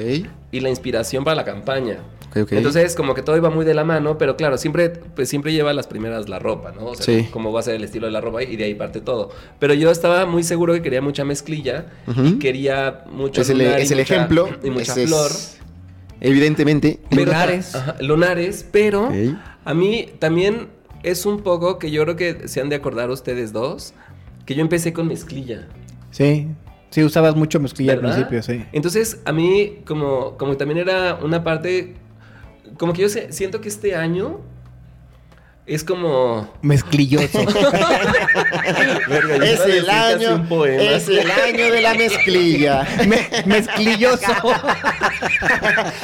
[0.52, 2.00] y la inspiración para la campaña.
[2.32, 2.52] Ok, ok.
[2.54, 5.72] Entonces, como que todo iba muy de la mano, pero claro, siempre, pues siempre lleva
[5.74, 6.88] las primeras la ropa, ¿no?
[6.88, 7.30] O sea, Sí.
[7.32, 9.30] cómo va a ser el estilo de la ropa y de ahí parte todo.
[9.60, 12.26] Pero yo estaba muy seguro que quería mucha mezclilla Ujú.
[12.26, 14.50] y quería mucho es el, lunar y es el mucha- ejemplo.
[14.64, 15.32] y mucha es- flor.
[16.22, 17.00] Evidentemente.
[17.10, 17.76] Pero- Lunares.
[17.76, 19.12] ajá, lunares, pero
[19.64, 20.68] a mí también
[21.04, 23.94] es un poco que yo creo que se han de acordar ustedes dos,
[24.46, 25.68] que yo empecé con mezclilla.
[26.12, 26.48] Sí.
[26.92, 28.64] Sí, usabas mucho mezclilla al principio, sí.
[28.72, 31.96] Entonces, a mí, como, como también era una parte,
[32.78, 34.40] como que yo se- siento que este año
[35.68, 36.48] es como...
[36.62, 37.44] Mezclilloso.
[39.08, 40.48] Verga, Es el año.
[40.80, 42.88] Es el año de la mezclilla.
[43.08, 44.32] Me- mezclilloso.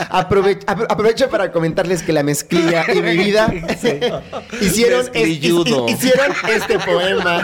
[0.10, 3.54] Aprove- apro- aprovecho para comentarles que la mezclilla y mi vida
[4.62, 5.40] hicieron, es-
[6.50, 7.44] este poema.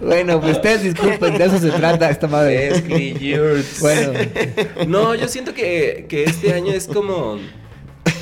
[0.00, 2.70] bueno, pues ustedes disculpen, de eso se trata esta madre.
[2.70, 3.80] Mezclillurts.
[3.80, 4.12] Bueno,
[4.88, 7.38] No, yo siento que, que este año es como...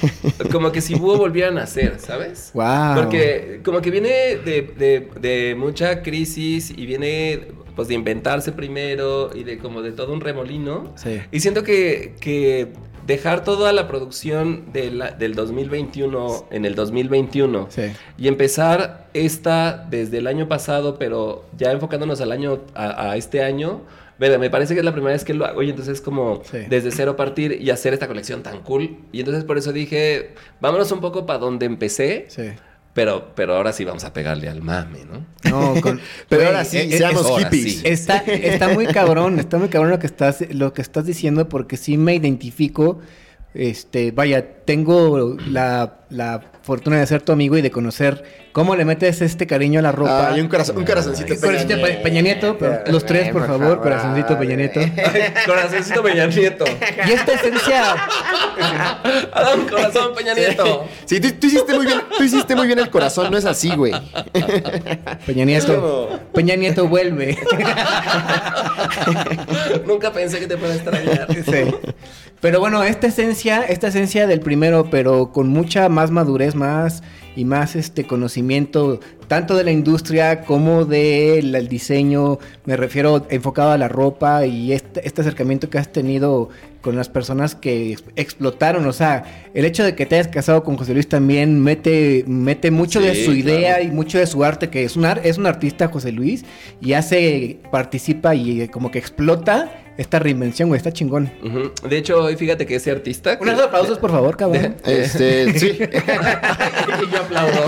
[0.52, 2.50] Como que si Búho volviera a nacer, ¿sabes?
[2.54, 2.94] wow.
[2.96, 4.08] Porque como que viene
[4.44, 9.92] de, de- de mucha crisis y viene pues de inventarse primero y de como de
[9.92, 10.92] todo un remolino.
[10.96, 11.20] Sí.
[11.30, 12.72] Y siento que, que
[13.06, 17.82] dejar toda la producción de la- del 2021 en el 2021 Sí.
[18.18, 23.42] y empezar esta desde el año pasado, pero ya enfocándonos al año, a, a este
[23.42, 23.82] año,
[24.18, 26.58] Verga, me parece que es la primera vez que lo hago y entonces como Sí.
[26.68, 28.96] desde cero partir y hacer esta colección tan cool.
[29.12, 32.42] Y entonces por eso dije, vámonos un poco para donde empecé, Sí.
[32.94, 35.24] pero, pero ahora sí vamos a pegarle al mame, ¿no?
[35.50, 37.76] No, con- Pero ahora sí, eh, eh, seamos ahora hippies.
[37.76, 37.82] sí.
[37.84, 41.76] Está, está muy cabrón, está muy cabrón lo que estás, lo que estás diciendo, porque
[41.76, 42.98] sí me identifico.
[43.54, 48.84] Este, vaya, tengo la, la fortuna de ser tu amigo y de conocer cómo le
[48.84, 50.28] metes este cariño a la ropa.
[50.32, 51.32] Ah, y un, corazón, un corazoncito.
[51.32, 54.80] Ay, corazoncito Pe- Peña Nieto, pero los tres, por favor, corazoncito Peña Nieto.
[55.46, 56.64] Corazoncito Peña Nieto.
[57.06, 57.94] Y esta esencia,
[59.32, 60.86] Adam, corazón Peña Nieto.
[61.06, 63.74] Sí, tú, tú hiciste muy bien, tú hiciste muy bien el corazón, no es así,
[63.74, 63.94] güey.
[65.26, 67.38] Peña Nieto, Peña Nieto vuelve.
[69.86, 71.26] Nunca pensé que te fuera a extrañar.
[71.34, 71.74] Sí.
[72.40, 77.02] Pero bueno, esta esencia, esta esencia del primero, pero con mucha más madurez, más
[77.34, 83.78] y más este conocimiento, tanto de la industria como del diseño, me refiero enfocado a
[83.78, 86.48] la ropa y este, este, acercamiento que has tenido
[86.80, 90.76] con las personas que explotaron, o sea, el hecho de que te hayas casado con
[90.76, 94.84] José Luis también mete, mete mucho de su idea y mucho de su arte, que
[94.84, 96.44] es un, es un artista José Luis,
[96.80, 101.30] y hace, participa y como que explota esta reinvención, güey, está chingón.
[101.82, 103.36] De hecho, hoy fíjate que ese artista.
[103.40, 104.76] Unos aplausos, por favor, cabrón.
[104.84, 105.76] este, sí.
[107.02, 107.60] y yo aplaudo.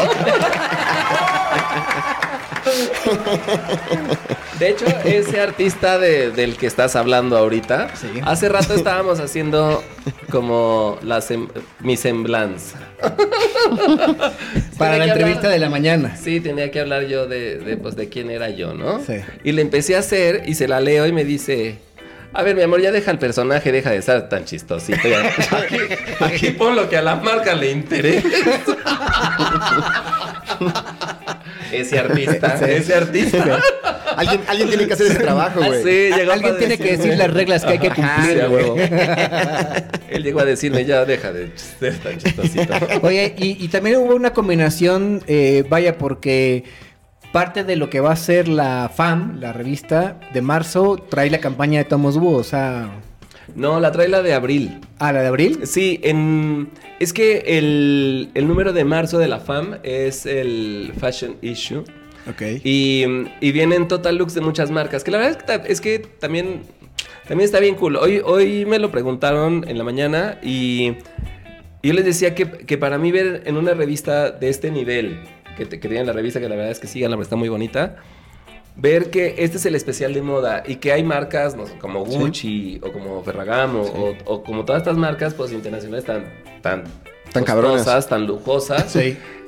[4.60, 9.82] De hecho, ese artista del que estás hablando ahorita, hace rato estábamos haciendo
[10.30, 11.20] como la
[11.80, 12.78] mi semblanza.
[14.78, 16.16] Para la entrevista de la mañana.
[16.16, 19.00] Sí, tenía que hablar yo de, de, pues, de quién era yo, ¿no?
[19.04, 19.14] Sí.
[19.42, 21.78] Y le empecé a hacer y se la leo y me dice,
[22.32, 24.98] a ver, mi amor, ya deja el personaje, deja de ser tan chistosito.
[25.50, 25.78] Aquí,
[26.20, 28.28] aquí pon lo que a la marca le interesa.
[31.72, 33.60] ese artista, ese artista.
[34.16, 35.82] ¿Alguien, alguien tiene que hacer ese trabajo, güey.
[35.82, 38.90] Sí, alguien tiene que decir las reglas que hay que cumplir, güey.
[40.08, 42.74] Él llegó a decirme, ya deja de ser tan chistosito.
[43.02, 46.64] Oye, y, también hubo una combinación, eh, vaya, porque
[47.32, 51.38] parte de lo que va a ser la FAM, la revista de marzo, trae la
[51.38, 52.90] campaña de Tomos Búho, o sea...
[53.54, 54.80] No, la trae la de abril.
[54.98, 55.60] Ah, ¿la de abril?
[55.64, 56.70] Sí, en...
[57.00, 61.84] es que el, número de marzo de la FAM es el Fashion Issue.
[62.28, 62.42] Ok.
[62.62, 63.04] Y,
[63.40, 66.62] y vienen total looks de muchas marcas, que la verdad es que, también,
[67.26, 67.96] también está bien cool.
[67.96, 70.94] Hoy, hoy me lo preguntaron en la mañana y
[71.82, 75.18] yo les decía que, que para mí ver en una revista de este nivel
[75.60, 77.96] que, te, que la revista, que la verdad es que sí, la está muy bonita.
[78.76, 82.92] Ver que este es el especial de moda y que hay marcas como Gucci o
[82.92, 83.82] como Ferragamo
[84.24, 86.24] o, como todas estas marcas pues internacionales tan
[86.62, 86.84] tan
[87.32, 88.96] tan cabronas, tan lujosas.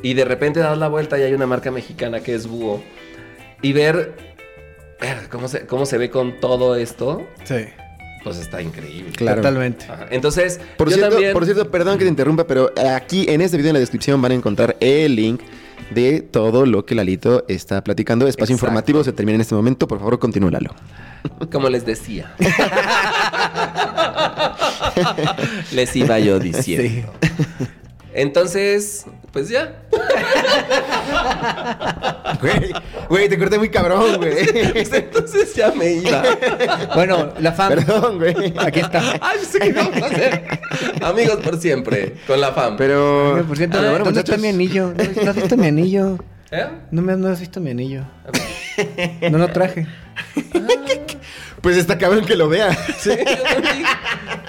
[0.02, 2.82] Y de repente das la vuelta y hay una marca mexicana que es Búho
[3.62, 4.12] y ver,
[5.00, 7.26] ver cómo se cómo se ve con todo esto.
[7.44, 7.64] Sí
[8.22, 9.10] pues está increíble.
[9.18, 9.84] Totalmente.
[10.10, 13.74] Entonces, por cierto, por cierto, perdón que te interrumpa, pero aquí en este video en
[13.74, 15.40] la descripción van a encontrar el link
[15.90, 18.26] de todo lo que Lalito está platicando.
[18.26, 19.88] Espacio informativo se termina en este momento.
[19.88, 20.74] Por favor, continúlalo.
[21.50, 22.34] Como les decía.
[25.72, 27.12] les iba yo diciendo.
[28.14, 29.82] Entonces, pues ya.
[32.40, 32.72] Güey,
[33.08, 34.34] güey, te corté muy cabrón, güey.
[34.74, 36.22] Entonces ya me iba.
[36.94, 37.68] Bueno, la fam.
[37.68, 38.54] Perdón, güey.
[38.58, 39.18] Aquí está.
[39.20, 40.60] Ay, sé qué vamos a hacer.
[41.02, 42.76] Amigos por siempre, con la fam.
[42.76, 43.44] Pero.
[43.46, 44.92] por cierto, ah, ¿dónde está mi anillo?
[45.22, 46.18] ¿No has visto mi anillo?
[46.50, 46.66] ¿Eh?
[46.90, 48.04] No me no has visto mi anillo.
[49.30, 49.86] No lo traje.
[51.60, 52.72] Pues está cabrón que lo vea.
[52.98, 53.10] Sí,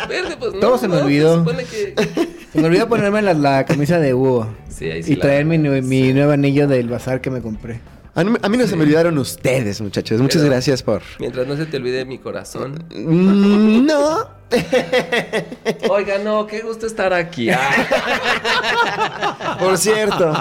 [0.09, 0.77] Verde, pues no.
[0.77, 1.45] Se me olvidó.
[1.45, 4.47] Se, se me olvidó ponerme la, la camisa de Hugo.
[4.69, 7.79] Sí, ahí sí y traer mi, mi nuevo anillo del bazar que me compré.
[8.15, 10.21] A mí, no se me olvidaron ustedes, muchachos.
[10.21, 11.01] Muchas gracias por.
[11.17, 12.85] Mientras no se te olvide mi corazón.
[12.95, 14.43] Mm, no.
[15.89, 17.49] Oiga, no, qué gusto estar aquí.
[17.49, 19.57] Ah.
[19.59, 20.31] por cierto.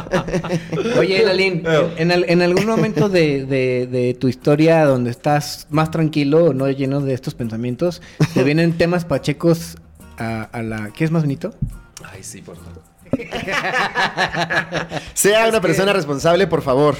[0.98, 1.62] Oye, Lalín,
[1.96, 8.02] en, algún momento de, tu historia donde estás más tranquilo, no lleno de estos pensamientos,
[8.34, 9.78] te vienen temas pachecos
[10.18, 10.90] a, a la.
[10.94, 11.54] ¿Qué es más bonito?
[12.12, 12.82] Ay, sí, por favor.
[15.14, 16.96] sea una persona responsable, por favor.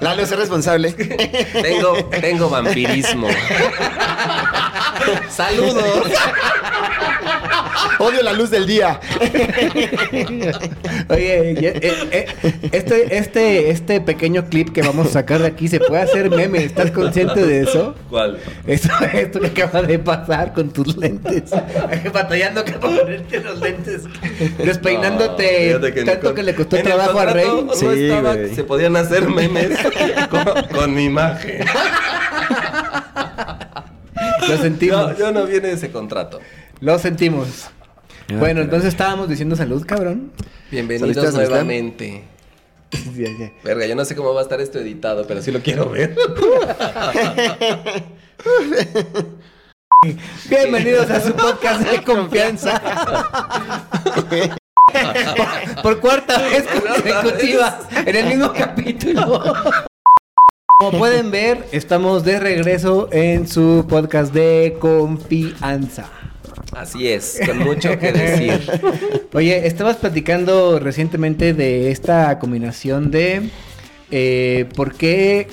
[0.00, 0.92] Lalo es responsable.
[0.92, 3.28] Tengo, tengo vampirismo.
[5.30, 6.04] Saludos.
[7.98, 9.00] Odio la luz del día.
[11.08, 12.26] Oye, eh, eh,
[12.72, 16.64] este, este, este pequeño clip que vamos a sacar de aquí se puede hacer meme.
[16.64, 17.94] ¿Estás consciente de eso?
[18.08, 18.38] ¿Cuál?
[18.66, 21.50] Esto, esto que acaba de pasar con tus lentes.
[22.12, 24.02] Batallando que ponerte los lentes.
[24.58, 25.78] Despeinándote.
[26.04, 27.46] tanto que le costó trabajo a Rey.
[27.46, 29.78] No estaba se podían hacer memes
[30.74, 31.64] con, mi imagen.
[34.48, 35.18] Lo sentimos.
[35.18, 36.40] yo no viene ese contrato.
[36.80, 37.68] Lo sentimos.
[38.38, 40.32] bueno, entonces estábamos diciendo salud, cabrón.
[40.70, 42.24] Bienvenidos nuevamente.
[43.64, 46.14] Verga, yo no sé cómo va a estar esto editado, pero sí lo quiero ver.
[50.48, 52.80] Bienvenidos a su podcast de confianza.
[55.82, 59.54] Por, cuarta vez consecutiva en el mismo capítulo.
[60.80, 66.08] Como pueden ver, estamos de regreso en su podcast de confianza.
[66.72, 68.80] Así es, con mucho que decir.
[69.32, 73.50] Oye, estabas platicando recientemente de esta combinación de
[74.10, 75.48] eh, por qué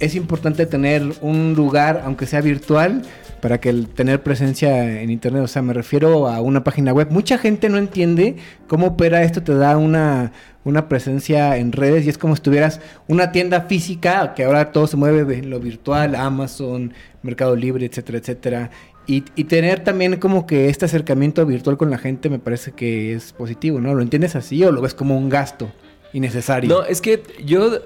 [0.00, 3.02] es importante tener un lugar, aunque sea virtual,
[3.44, 7.08] para que el tener presencia en internet, o sea, me refiero a una página web.
[7.10, 8.36] Mucha gente no entiende
[8.68, 10.32] cómo opera esto, te da una,
[10.64, 14.86] una presencia en redes y es como si tuvieras una tienda física, que ahora todo
[14.86, 18.70] se mueve en lo virtual, Amazon, Mercado Libre, etcétera, etcétera.
[19.06, 23.12] Y, y tener también como que este acercamiento virtual con la gente me parece que
[23.12, 23.92] es positivo, ¿no?
[23.92, 25.70] ¿Lo entiendes así o lo ves como un gasto
[26.14, 26.70] innecesario?
[26.70, 27.80] No, es que yo eh,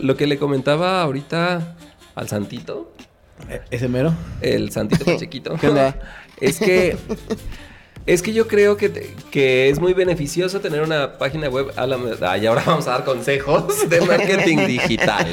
[0.00, 1.76] lo que le comentaba ahorita
[2.16, 2.95] al Santito, ¿E-
[3.70, 4.14] ¿Ese mero?
[4.40, 5.94] el Santito Pachequito, ¿Qué onda?
[6.40, 6.96] es que
[8.06, 11.72] es que yo creo que, te- que es muy beneficioso tener una página web.
[11.76, 15.26] A la, ah, y ahora vamos a dar consejos de marketing digital.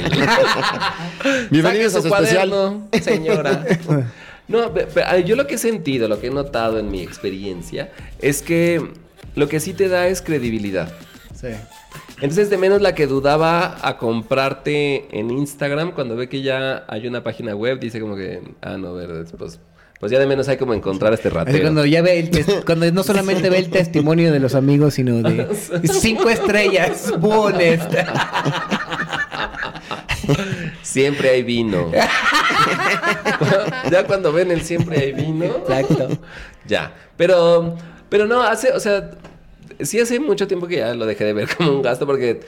[1.50, 2.48] Bienvenidos a su especial.
[2.50, 3.64] cuaderno, señora.
[4.46, 4.70] No,
[5.24, 7.90] yo lo que he sentido, lo que he notado en mi experiencia,
[8.20, 8.90] es que
[9.36, 10.92] lo que sí te da es credibilidad.
[11.34, 11.46] Sí.
[12.16, 17.06] Entonces, de menos la que dudaba a comprarte en Instagram, cuando ve que ya hay
[17.06, 19.58] una página web, dice como que, ah, no, verdad, pues,
[19.98, 21.60] pues ya de menos hay como encontrar a este ratero.
[21.62, 25.48] cuando ya ve el cuando no solamente ve el testimonio de los amigos, sino de
[26.00, 27.80] cinco estrellas, buones.
[30.82, 31.90] Siempre hay vino.
[33.90, 35.46] ya cuando ven el siempre hay vino.
[35.46, 36.08] Exacto.
[36.66, 36.92] Ya.
[37.16, 37.76] Pero,
[38.08, 39.10] pero no, hace, o sea,
[39.80, 42.40] sí hace mucho tiempo que ya lo dejé de ver como un gasto porque,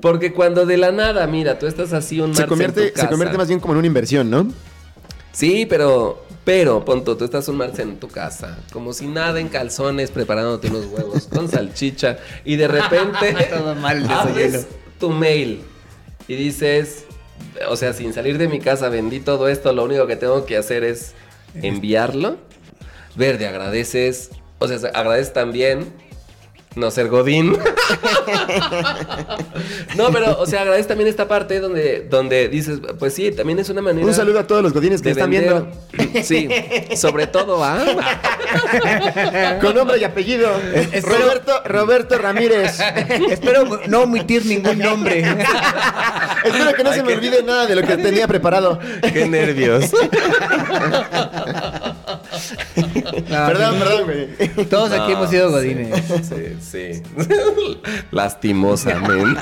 [0.00, 3.38] porque cuando de la nada, mira, tú estás así un Se en convierte, se convierte
[3.38, 4.48] más bien como en una inversión, ¿no?
[5.32, 9.48] Sí, pero, pero, punto, tú estás un martes en tu casa, como si nada en
[9.48, 14.66] calzones, preparándote unos huevos con salchicha, y de repente Todo mal abres
[14.98, 15.62] tu mail
[16.28, 17.06] y dices,
[17.68, 20.56] o sea, sin salir de mi casa vendí todo esto, lo único que tengo que
[20.56, 21.14] hacer es
[21.54, 22.36] enviarlo.
[23.16, 25.92] Verde, agradeces, o sea, agradeces también
[26.74, 27.52] no ser Godín.
[29.96, 33.68] no, pero, o sea, agradeces también esta parte donde, donde dices, pues sí, también es
[33.68, 34.06] una manera.
[34.06, 35.64] Un saludo a todos los godines que están vender.
[35.92, 36.22] viendo.
[36.22, 36.48] Sí,
[36.96, 37.84] sobre todo a.
[39.60, 40.50] Con nombre y apellido.
[40.92, 42.78] espero- Roberto, Roberto Ramírez.
[43.30, 45.20] Espero no omitir ningún nombre.
[46.44, 48.78] Espero que no se me olvide nada de lo que tenía preparado.
[49.12, 49.90] Qué nervios.
[53.28, 54.66] perdón, perdón, güey.
[54.66, 56.02] Todos aquí hemos sido godines.
[56.22, 57.02] Sí, sí.
[58.10, 59.40] Lastimosamente.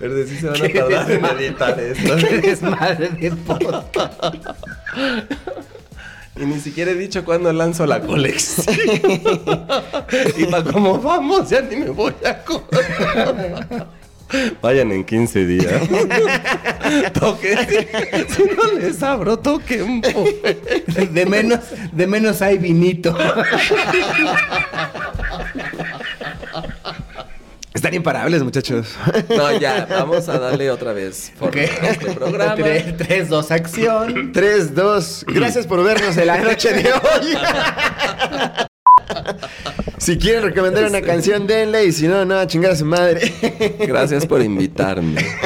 [0.00, 2.16] Pero sí se van a tardar en editar esto.
[2.16, 3.96] Qué desmadre de podcast.
[6.36, 8.76] Y ni siquiera he dicho cuándo lanzo la colección.
[10.36, 13.88] y para cómo vamos, ya ni me voy a acordar.
[14.62, 15.82] Vayan en 15 días.
[17.20, 17.58] Toquen.
[18.28, 20.00] Si no les abro, toquen.
[21.10, 21.60] De menos,
[21.92, 23.16] de menos hay vinito.
[27.72, 28.94] Están imparables, muchachos.
[29.28, 31.56] No, ya, vamos a darle otra vez forma Ok.
[31.82, 32.54] a este programa.
[32.54, 34.32] 3, 2, acción.
[34.32, 35.24] 3, 2.
[35.28, 37.36] Gracias por vernos en la noche de hoy.
[39.98, 41.84] Si quieren recomendar una canción, denle.
[41.86, 43.32] Y si no, no, chingar a su madre.
[43.80, 45.24] Gracias por invitarme.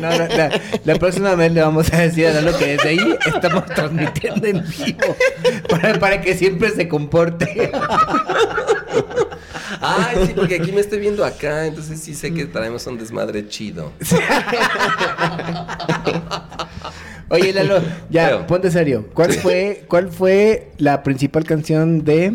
[0.00, 3.16] No, no, la, la próxima vez le vamos a decir a Lalo que desde ahí
[3.26, 5.16] estamos transmitiendo en vivo.
[5.68, 7.70] Para, para que siempre se comporte.
[9.80, 13.46] Ay, sí, porque aquí me estoy viendo acá, entonces sí sé que traemos un desmadre
[13.48, 13.92] chido.
[17.30, 18.46] Oye, Lalo, ya, Feo.
[18.46, 19.08] ponte serio.
[19.14, 22.32] ¿Cuál fue, ¿Cuál fue la principal canción de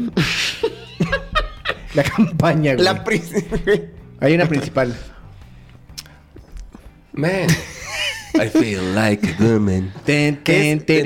[1.94, 2.84] la campaña, güey?
[2.86, 3.90] La príncipe.
[4.20, 4.94] Hay una principal.
[7.14, 7.48] Man,
[8.36, 9.92] I feel like a woman.
[10.06, 11.04] Ten, ten, ten,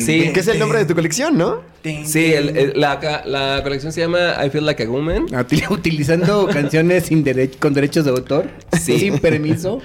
[0.00, 0.06] Sí.
[0.06, 1.62] ten, Que es el nombre de tu colección, ¿no?
[2.04, 2.56] Sí, el- ten.
[2.56, 5.26] el- la, la colección se llama I Feel Like a Woman.
[5.32, 8.48] Ah, util- Utilizando canciones sin dere- con derechos de autor,
[8.80, 8.98] Sí.
[8.98, 9.80] sin permiso.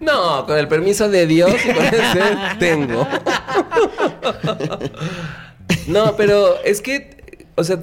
[0.00, 2.20] No, con el permiso de Dios y con ese
[2.58, 3.06] tengo.
[5.86, 7.78] No, pero es que, o sea,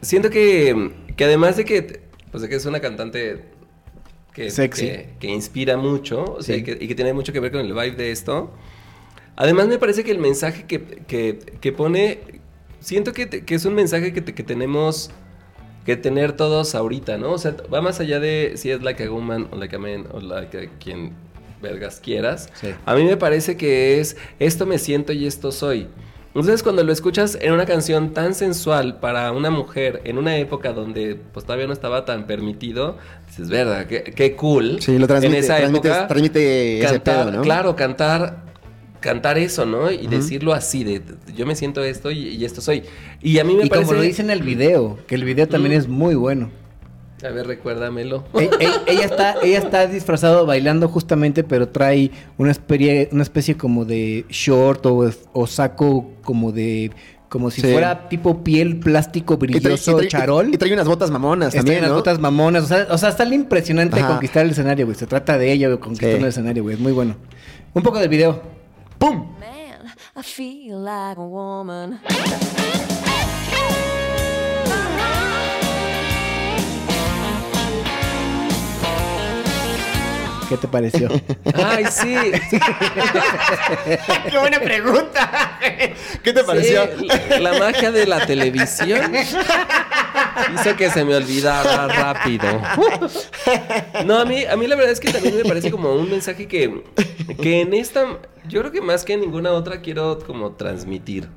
[0.00, 2.00] siento que, que además de que,
[2.32, 3.44] o sea, que es una cantante
[4.32, 4.86] que, Sexy.
[4.86, 6.60] que, que inspira mucho, o sea, Sí.
[6.62, 8.50] y, que, y que tiene mucho que ver con el vibe de esto.
[9.36, 12.20] Además me parece que el mensaje que, que- que pone,
[12.80, 15.10] siento que, es un mensaje que, que tenemos
[15.84, 17.32] que tener todos ahorita, ¿no?
[17.32, 20.06] O sea, va más allá de si es like a woman o like a man
[20.12, 21.12] o like a quien
[21.60, 22.50] vergas quieras.
[22.60, 22.68] Sí.
[22.86, 25.88] A mí me parece que es esto me siento y esto soy.
[26.34, 30.72] Entonces cuando lo escuchas en una canción tan sensual para una mujer en una época
[30.72, 34.80] donde pues todavía no estaba tan permitido, dices, verdad, qué, qué cool.
[34.80, 35.36] Sí, lo transmite.
[35.36, 37.42] En esa transmite, época, transmite ese cantar, pedo, ¿no?
[37.42, 38.44] claro, cantar,
[39.00, 39.90] cantar eso, ¿no?
[39.90, 41.02] Y decirlo así, de
[41.36, 42.84] yo me siento esto y, y esto soy.
[43.20, 43.88] Y a mí me Y parece...
[43.88, 46.50] como lo dice en el video, que el video también es muy bueno.
[47.24, 48.24] A ver, recuérdamelo.
[48.86, 54.24] Ella está, ella está disfrazado bailando justamente, pero trae una especie, una especie como de
[54.28, 56.90] short o, o saco como de,
[57.28, 57.70] como si Sí.
[57.70, 60.52] fuera tipo piel plástico Y trae- brilloso, y trae- charol.
[60.52, 61.96] Y trae unas botas mamonas Está también, las ¿no?
[61.96, 64.08] botas mamonas, o sea, o sea, está bien impresionante Ajá.
[64.08, 64.98] conquistar el escenario, güey.
[64.98, 66.22] Se trata de ella, güey, conquistando Sí.
[66.24, 66.74] el escenario, güey.
[66.74, 67.14] Es muy bueno.
[67.72, 68.42] Un poco del video.
[68.98, 69.14] ¡Pum!
[69.38, 72.00] Man, I feel like a woman.
[80.52, 81.08] ¿Qué te pareció?
[81.54, 82.14] Ay, sí.
[84.30, 85.58] ¡Qué buena pregunta!
[86.22, 86.90] ¿Qué te pareció?
[86.98, 92.60] Sí, la, la magia de la televisión hizo que se me olvidara rápido.
[94.04, 96.46] No, a mí, a mí la verdad es que también me parece como un mensaje
[96.46, 96.84] que,
[97.40, 101.30] que en esta, yo creo que más que en ninguna otra quiero como transmitir.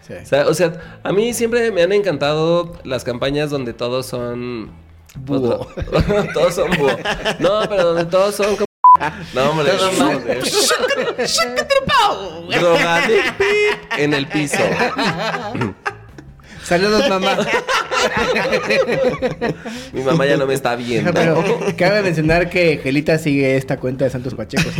[0.00, 0.14] Sí.
[0.14, 4.70] O sea, o sea, a mí siempre me han encantado las campañas donde todos son...
[5.16, 5.66] Búho.
[6.34, 6.96] todos son búho.
[7.38, 8.66] No, pero donde todos son como...
[9.34, 9.72] No, hombre.
[12.48, 13.44] Drogadicto
[13.96, 14.58] en el piso.
[16.62, 17.36] Saludos, mamá.
[19.92, 21.12] Mi mamá ya no me está viendo.
[21.12, 21.44] Pero
[21.76, 24.72] cabe mencionar que Gelita sigue esta cuenta de Santos Pachecos.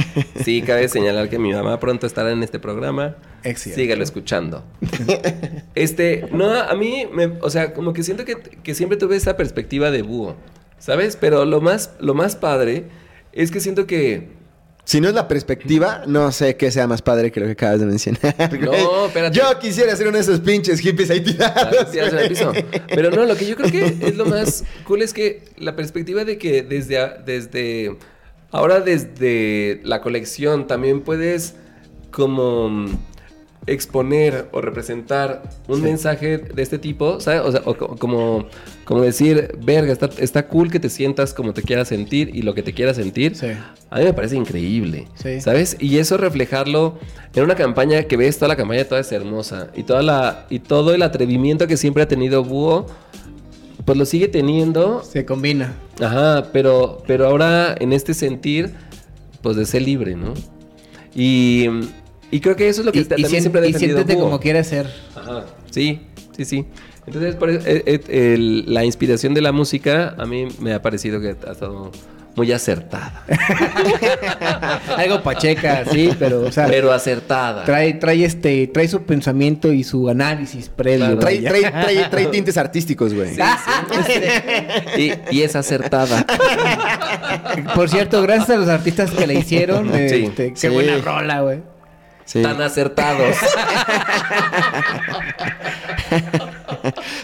[0.44, 3.16] Sí, cabe señalar que mi mamá pronto estará en este programa.
[3.44, 3.82] Excelente.
[3.82, 4.64] Sígalo escuchando.
[5.74, 9.36] Este, no, a mí, me, o sea, como que siento que, que siempre tuve esa
[9.36, 10.36] perspectiva de búho,
[10.78, 11.16] ¿sabes?
[11.16, 12.84] Pero lo más, lo más padre
[13.32, 14.28] es que siento que
[14.84, 17.80] Si no es la perspectiva, no sé qué sea más padre que lo que acabas
[17.80, 18.34] de mencionar.
[18.60, 19.36] No, espérate.
[19.36, 21.90] Yo quisiera ser uno de esos pinches hippies ahí tirados.
[21.90, 22.28] tiras en el güey.
[22.28, 22.52] piso.
[22.88, 26.24] Pero no, lo que yo creo que es lo más cool es que la perspectiva
[26.24, 27.96] de que desde, desde
[28.50, 31.54] ahora desde la colección también puedes
[32.10, 32.86] como
[33.66, 37.42] exponer o representar un mensaje de este tipo, ¿sabes?
[37.42, 38.46] O sea, o como,
[38.84, 42.54] como decir, verga, está, está cool que te sientas como te quieras sentir y lo
[42.54, 43.36] que te quieras sentir.
[43.36, 43.48] Sí.
[43.90, 45.40] A mí me parece increíble, Sí.
[45.40, 45.76] ¿sabes?
[45.78, 46.98] Y eso reflejarlo
[47.34, 50.58] en una campaña que ves, toda la campaña toda es hermosa y toda la y
[50.58, 52.86] todo el atrevimiento que siempre ha tenido Búho
[53.84, 55.02] pues lo sigue teniendo.
[55.02, 55.74] Se combina.
[56.00, 58.74] Ajá, pero pero ahora en este sentir
[59.42, 60.34] pues de ser libre, ¿no?
[61.14, 61.66] Y,
[62.32, 63.74] y creo que eso es lo que Y, ta- y también sien- siempre ha y
[63.74, 64.86] siéntete como quieras ser.
[65.14, 66.00] Ajá, sí,
[66.36, 66.64] sí, sí.
[67.06, 70.82] Entonces, por eso, eh, eh, el- la inspiración de la música a mí me ha
[70.82, 71.92] parecido que ha estado
[72.34, 73.24] muy acertada.
[74.96, 77.64] Algo pacheca, sí, pero, o sea, Pero acertada.
[77.64, 81.04] trae, trae este, trae su pensamiento y su análisis previo.
[81.06, 81.18] Claro.
[81.18, 83.30] Trae, trae, trae, trae tintes artísticos, güey.
[84.96, 86.24] Y, y es acertada.
[87.74, 89.88] Por cierto, gracias a los artistas que le hicieron.
[89.92, 90.68] Sí, este, qué sí.
[90.68, 91.58] buena rola, güey.
[92.24, 92.42] Sí.
[92.42, 93.36] Tan acertados.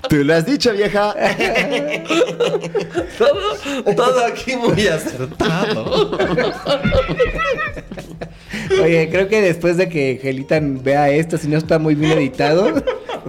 [0.09, 1.15] Tú lo has dicho, vieja.
[3.19, 6.19] todo, todo aquí muy acertado.
[8.83, 12.75] Oye, creo que después de que Gelitan vea esto, si no está muy bien editado,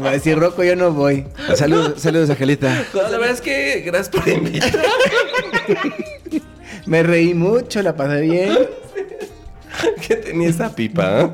[0.04, 1.26] va a decir, Rocco, yo no voy.
[1.56, 2.86] Saludos, saludos, Angelita.
[2.94, 4.72] No, la verdad es que gracias por invitar.
[6.86, 8.58] Me reí mucho, la pasé bien.
[10.08, 11.30] que tenía esa pipa.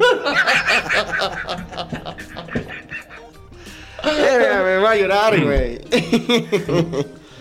[4.03, 5.81] Eh, me voy a llorar, güey.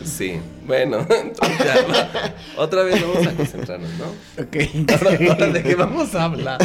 [0.05, 2.35] Sí, bueno, entonces ya, va.
[2.57, 4.07] otra vez vamos a concentrarnos, ¿no?
[4.43, 4.57] Ok.
[4.93, 6.59] Ahora, ahora de qué vamos a hablar.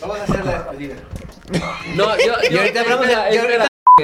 [0.00, 0.94] Vamos a hacer la despedida.
[1.94, 3.66] No, yo, Y ahorita hablamos de- espera, y espera,
[3.98, 4.02] ok.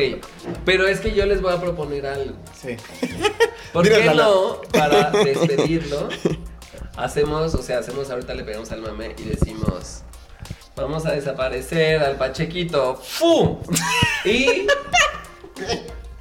[0.65, 2.35] Pero es que yo les voy a proponer algo.
[2.61, 2.77] Sí.
[3.73, 6.09] ¿Por qué no, para despedirlo,
[6.99, 10.03] hacemos, o sea, hacemos ahorita le pegamos al mame y decimos,
[10.77, 13.59] vamos a desaparecer al Pachequito, ¡fu!
[14.25, 14.67] Y,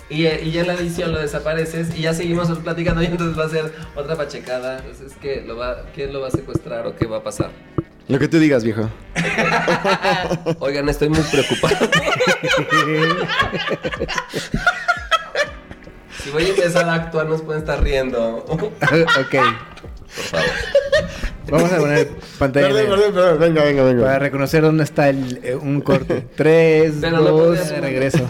[0.10, 3.46] y, y ya en la edición lo desapareces y ya seguimos platicando y entonces va
[3.46, 4.78] a ser otra pachecada.
[4.80, 7.50] Entonces, ¿qué lo va, ¿quién lo va a secuestrar o qué va a pasar?
[8.08, 8.90] Lo que tú digas, viejo.
[10.60, 11.76] Oigan, estoy muy preocupado.
[16.24, 18.46] si voy a empezar a actuar, nos pueden estar riendo.
[20.16, 20.46] Por favor.
[21.50, 23.40] Vamos a poner pantalla Perdón, perdón, perdón.
[23.40, 24.04] Venga, venga, venga.
[24.04, 26.28] para reconocer dónde está el, eh, un corte.
[26.36, 28.28] Tres, Pero no dos, podía- regreso.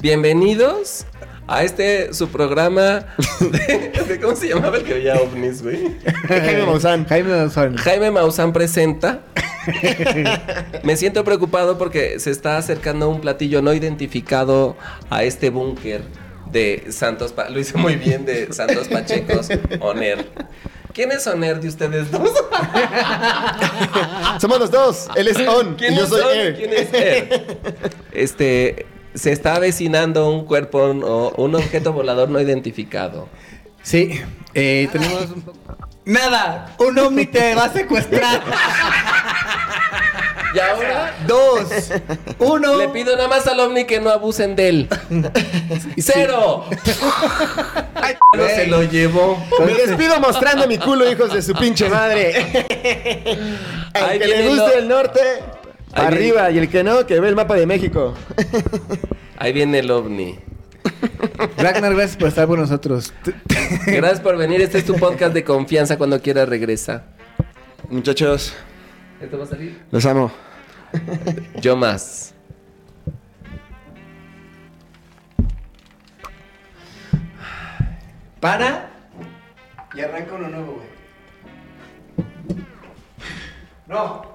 [0.00, 1.06] Bienvenidos
[1.46, 3.06] a este su programa
[3.40, 5.94] de, de- ¿cómo se llamaba el que veía ovnis, güey?
[6.28, 7.06] Jaime Maussan.
[7.06, 7.76] Jaime Maussan.
[7.76, 9.20] Jaime Maussan presenta.
[10.82, 14.76] Me siento preocupado porque se está acercando un platillo no identificado
[15.08, 16.02] a este búnker
[16.50, 19.48] de Santos Pa- lo hice muy bien de Santos Pachecos
[19.80, 20.26] Oner.
[20.94, 22.30] ¿Quién es Oner de ustedes dos?
[24.40, 25.08] Somos los dos.
[25.16, 25.74] Él es On.
[25.74, 26.38] ¿Quién y yo es soy On?
[26.38, 26.56] Er.
[26.56, 27.58] ¿Quién es Er?
[28.12, 33.28] Este se está avecinando un cuerpo o un objeto volador no identificado.
[33.82, 34.20] Sí,
[34.54, 35.58] eh, tenemos un poco...
[36.04, 38.44] Nada, un ovni te va a secuestrar.
[40.54, 41.90] Y ahora Dos,
[42.38, 42.76] uno.
[42.76, 44.88] le pido nada más al ovni que no abusen de él.
[45.98, 46.64] ¡Cero!
[47.94, 49.42] Ay, no se lo llevó.
[49.66, 52.34] Me despido mostrando mi culo, hijos de su pinche madre.
[53.94, 55.20] Al que le guste lo- el norte,
[55.92, 56.50] Ahí arriba.
[56.50, 58.14] Y el que no, que ve el mapa de México.
[59.38, 60.38] Ahí viene el ovni.
[61.56, 63.12] Ragnar, gracias por estar con nosotros.
[63.86, 64.60] Gracias por venir.
[64.60, 65.96] Este es tu podcast de confianza.
[65.98, 67.04] Cuando quieras regresa.
[67.88, 68.54] Muchachos,
[69.24, 69.82] ¿Esto va a salir?
[69.90, 70.30] los amo.
[71.62, 72.34] Yo más.
[78.38, 78.90] Para
[79.94, 80.88] y arranca uno nuevo, güey.
[83.86, 84.33] No.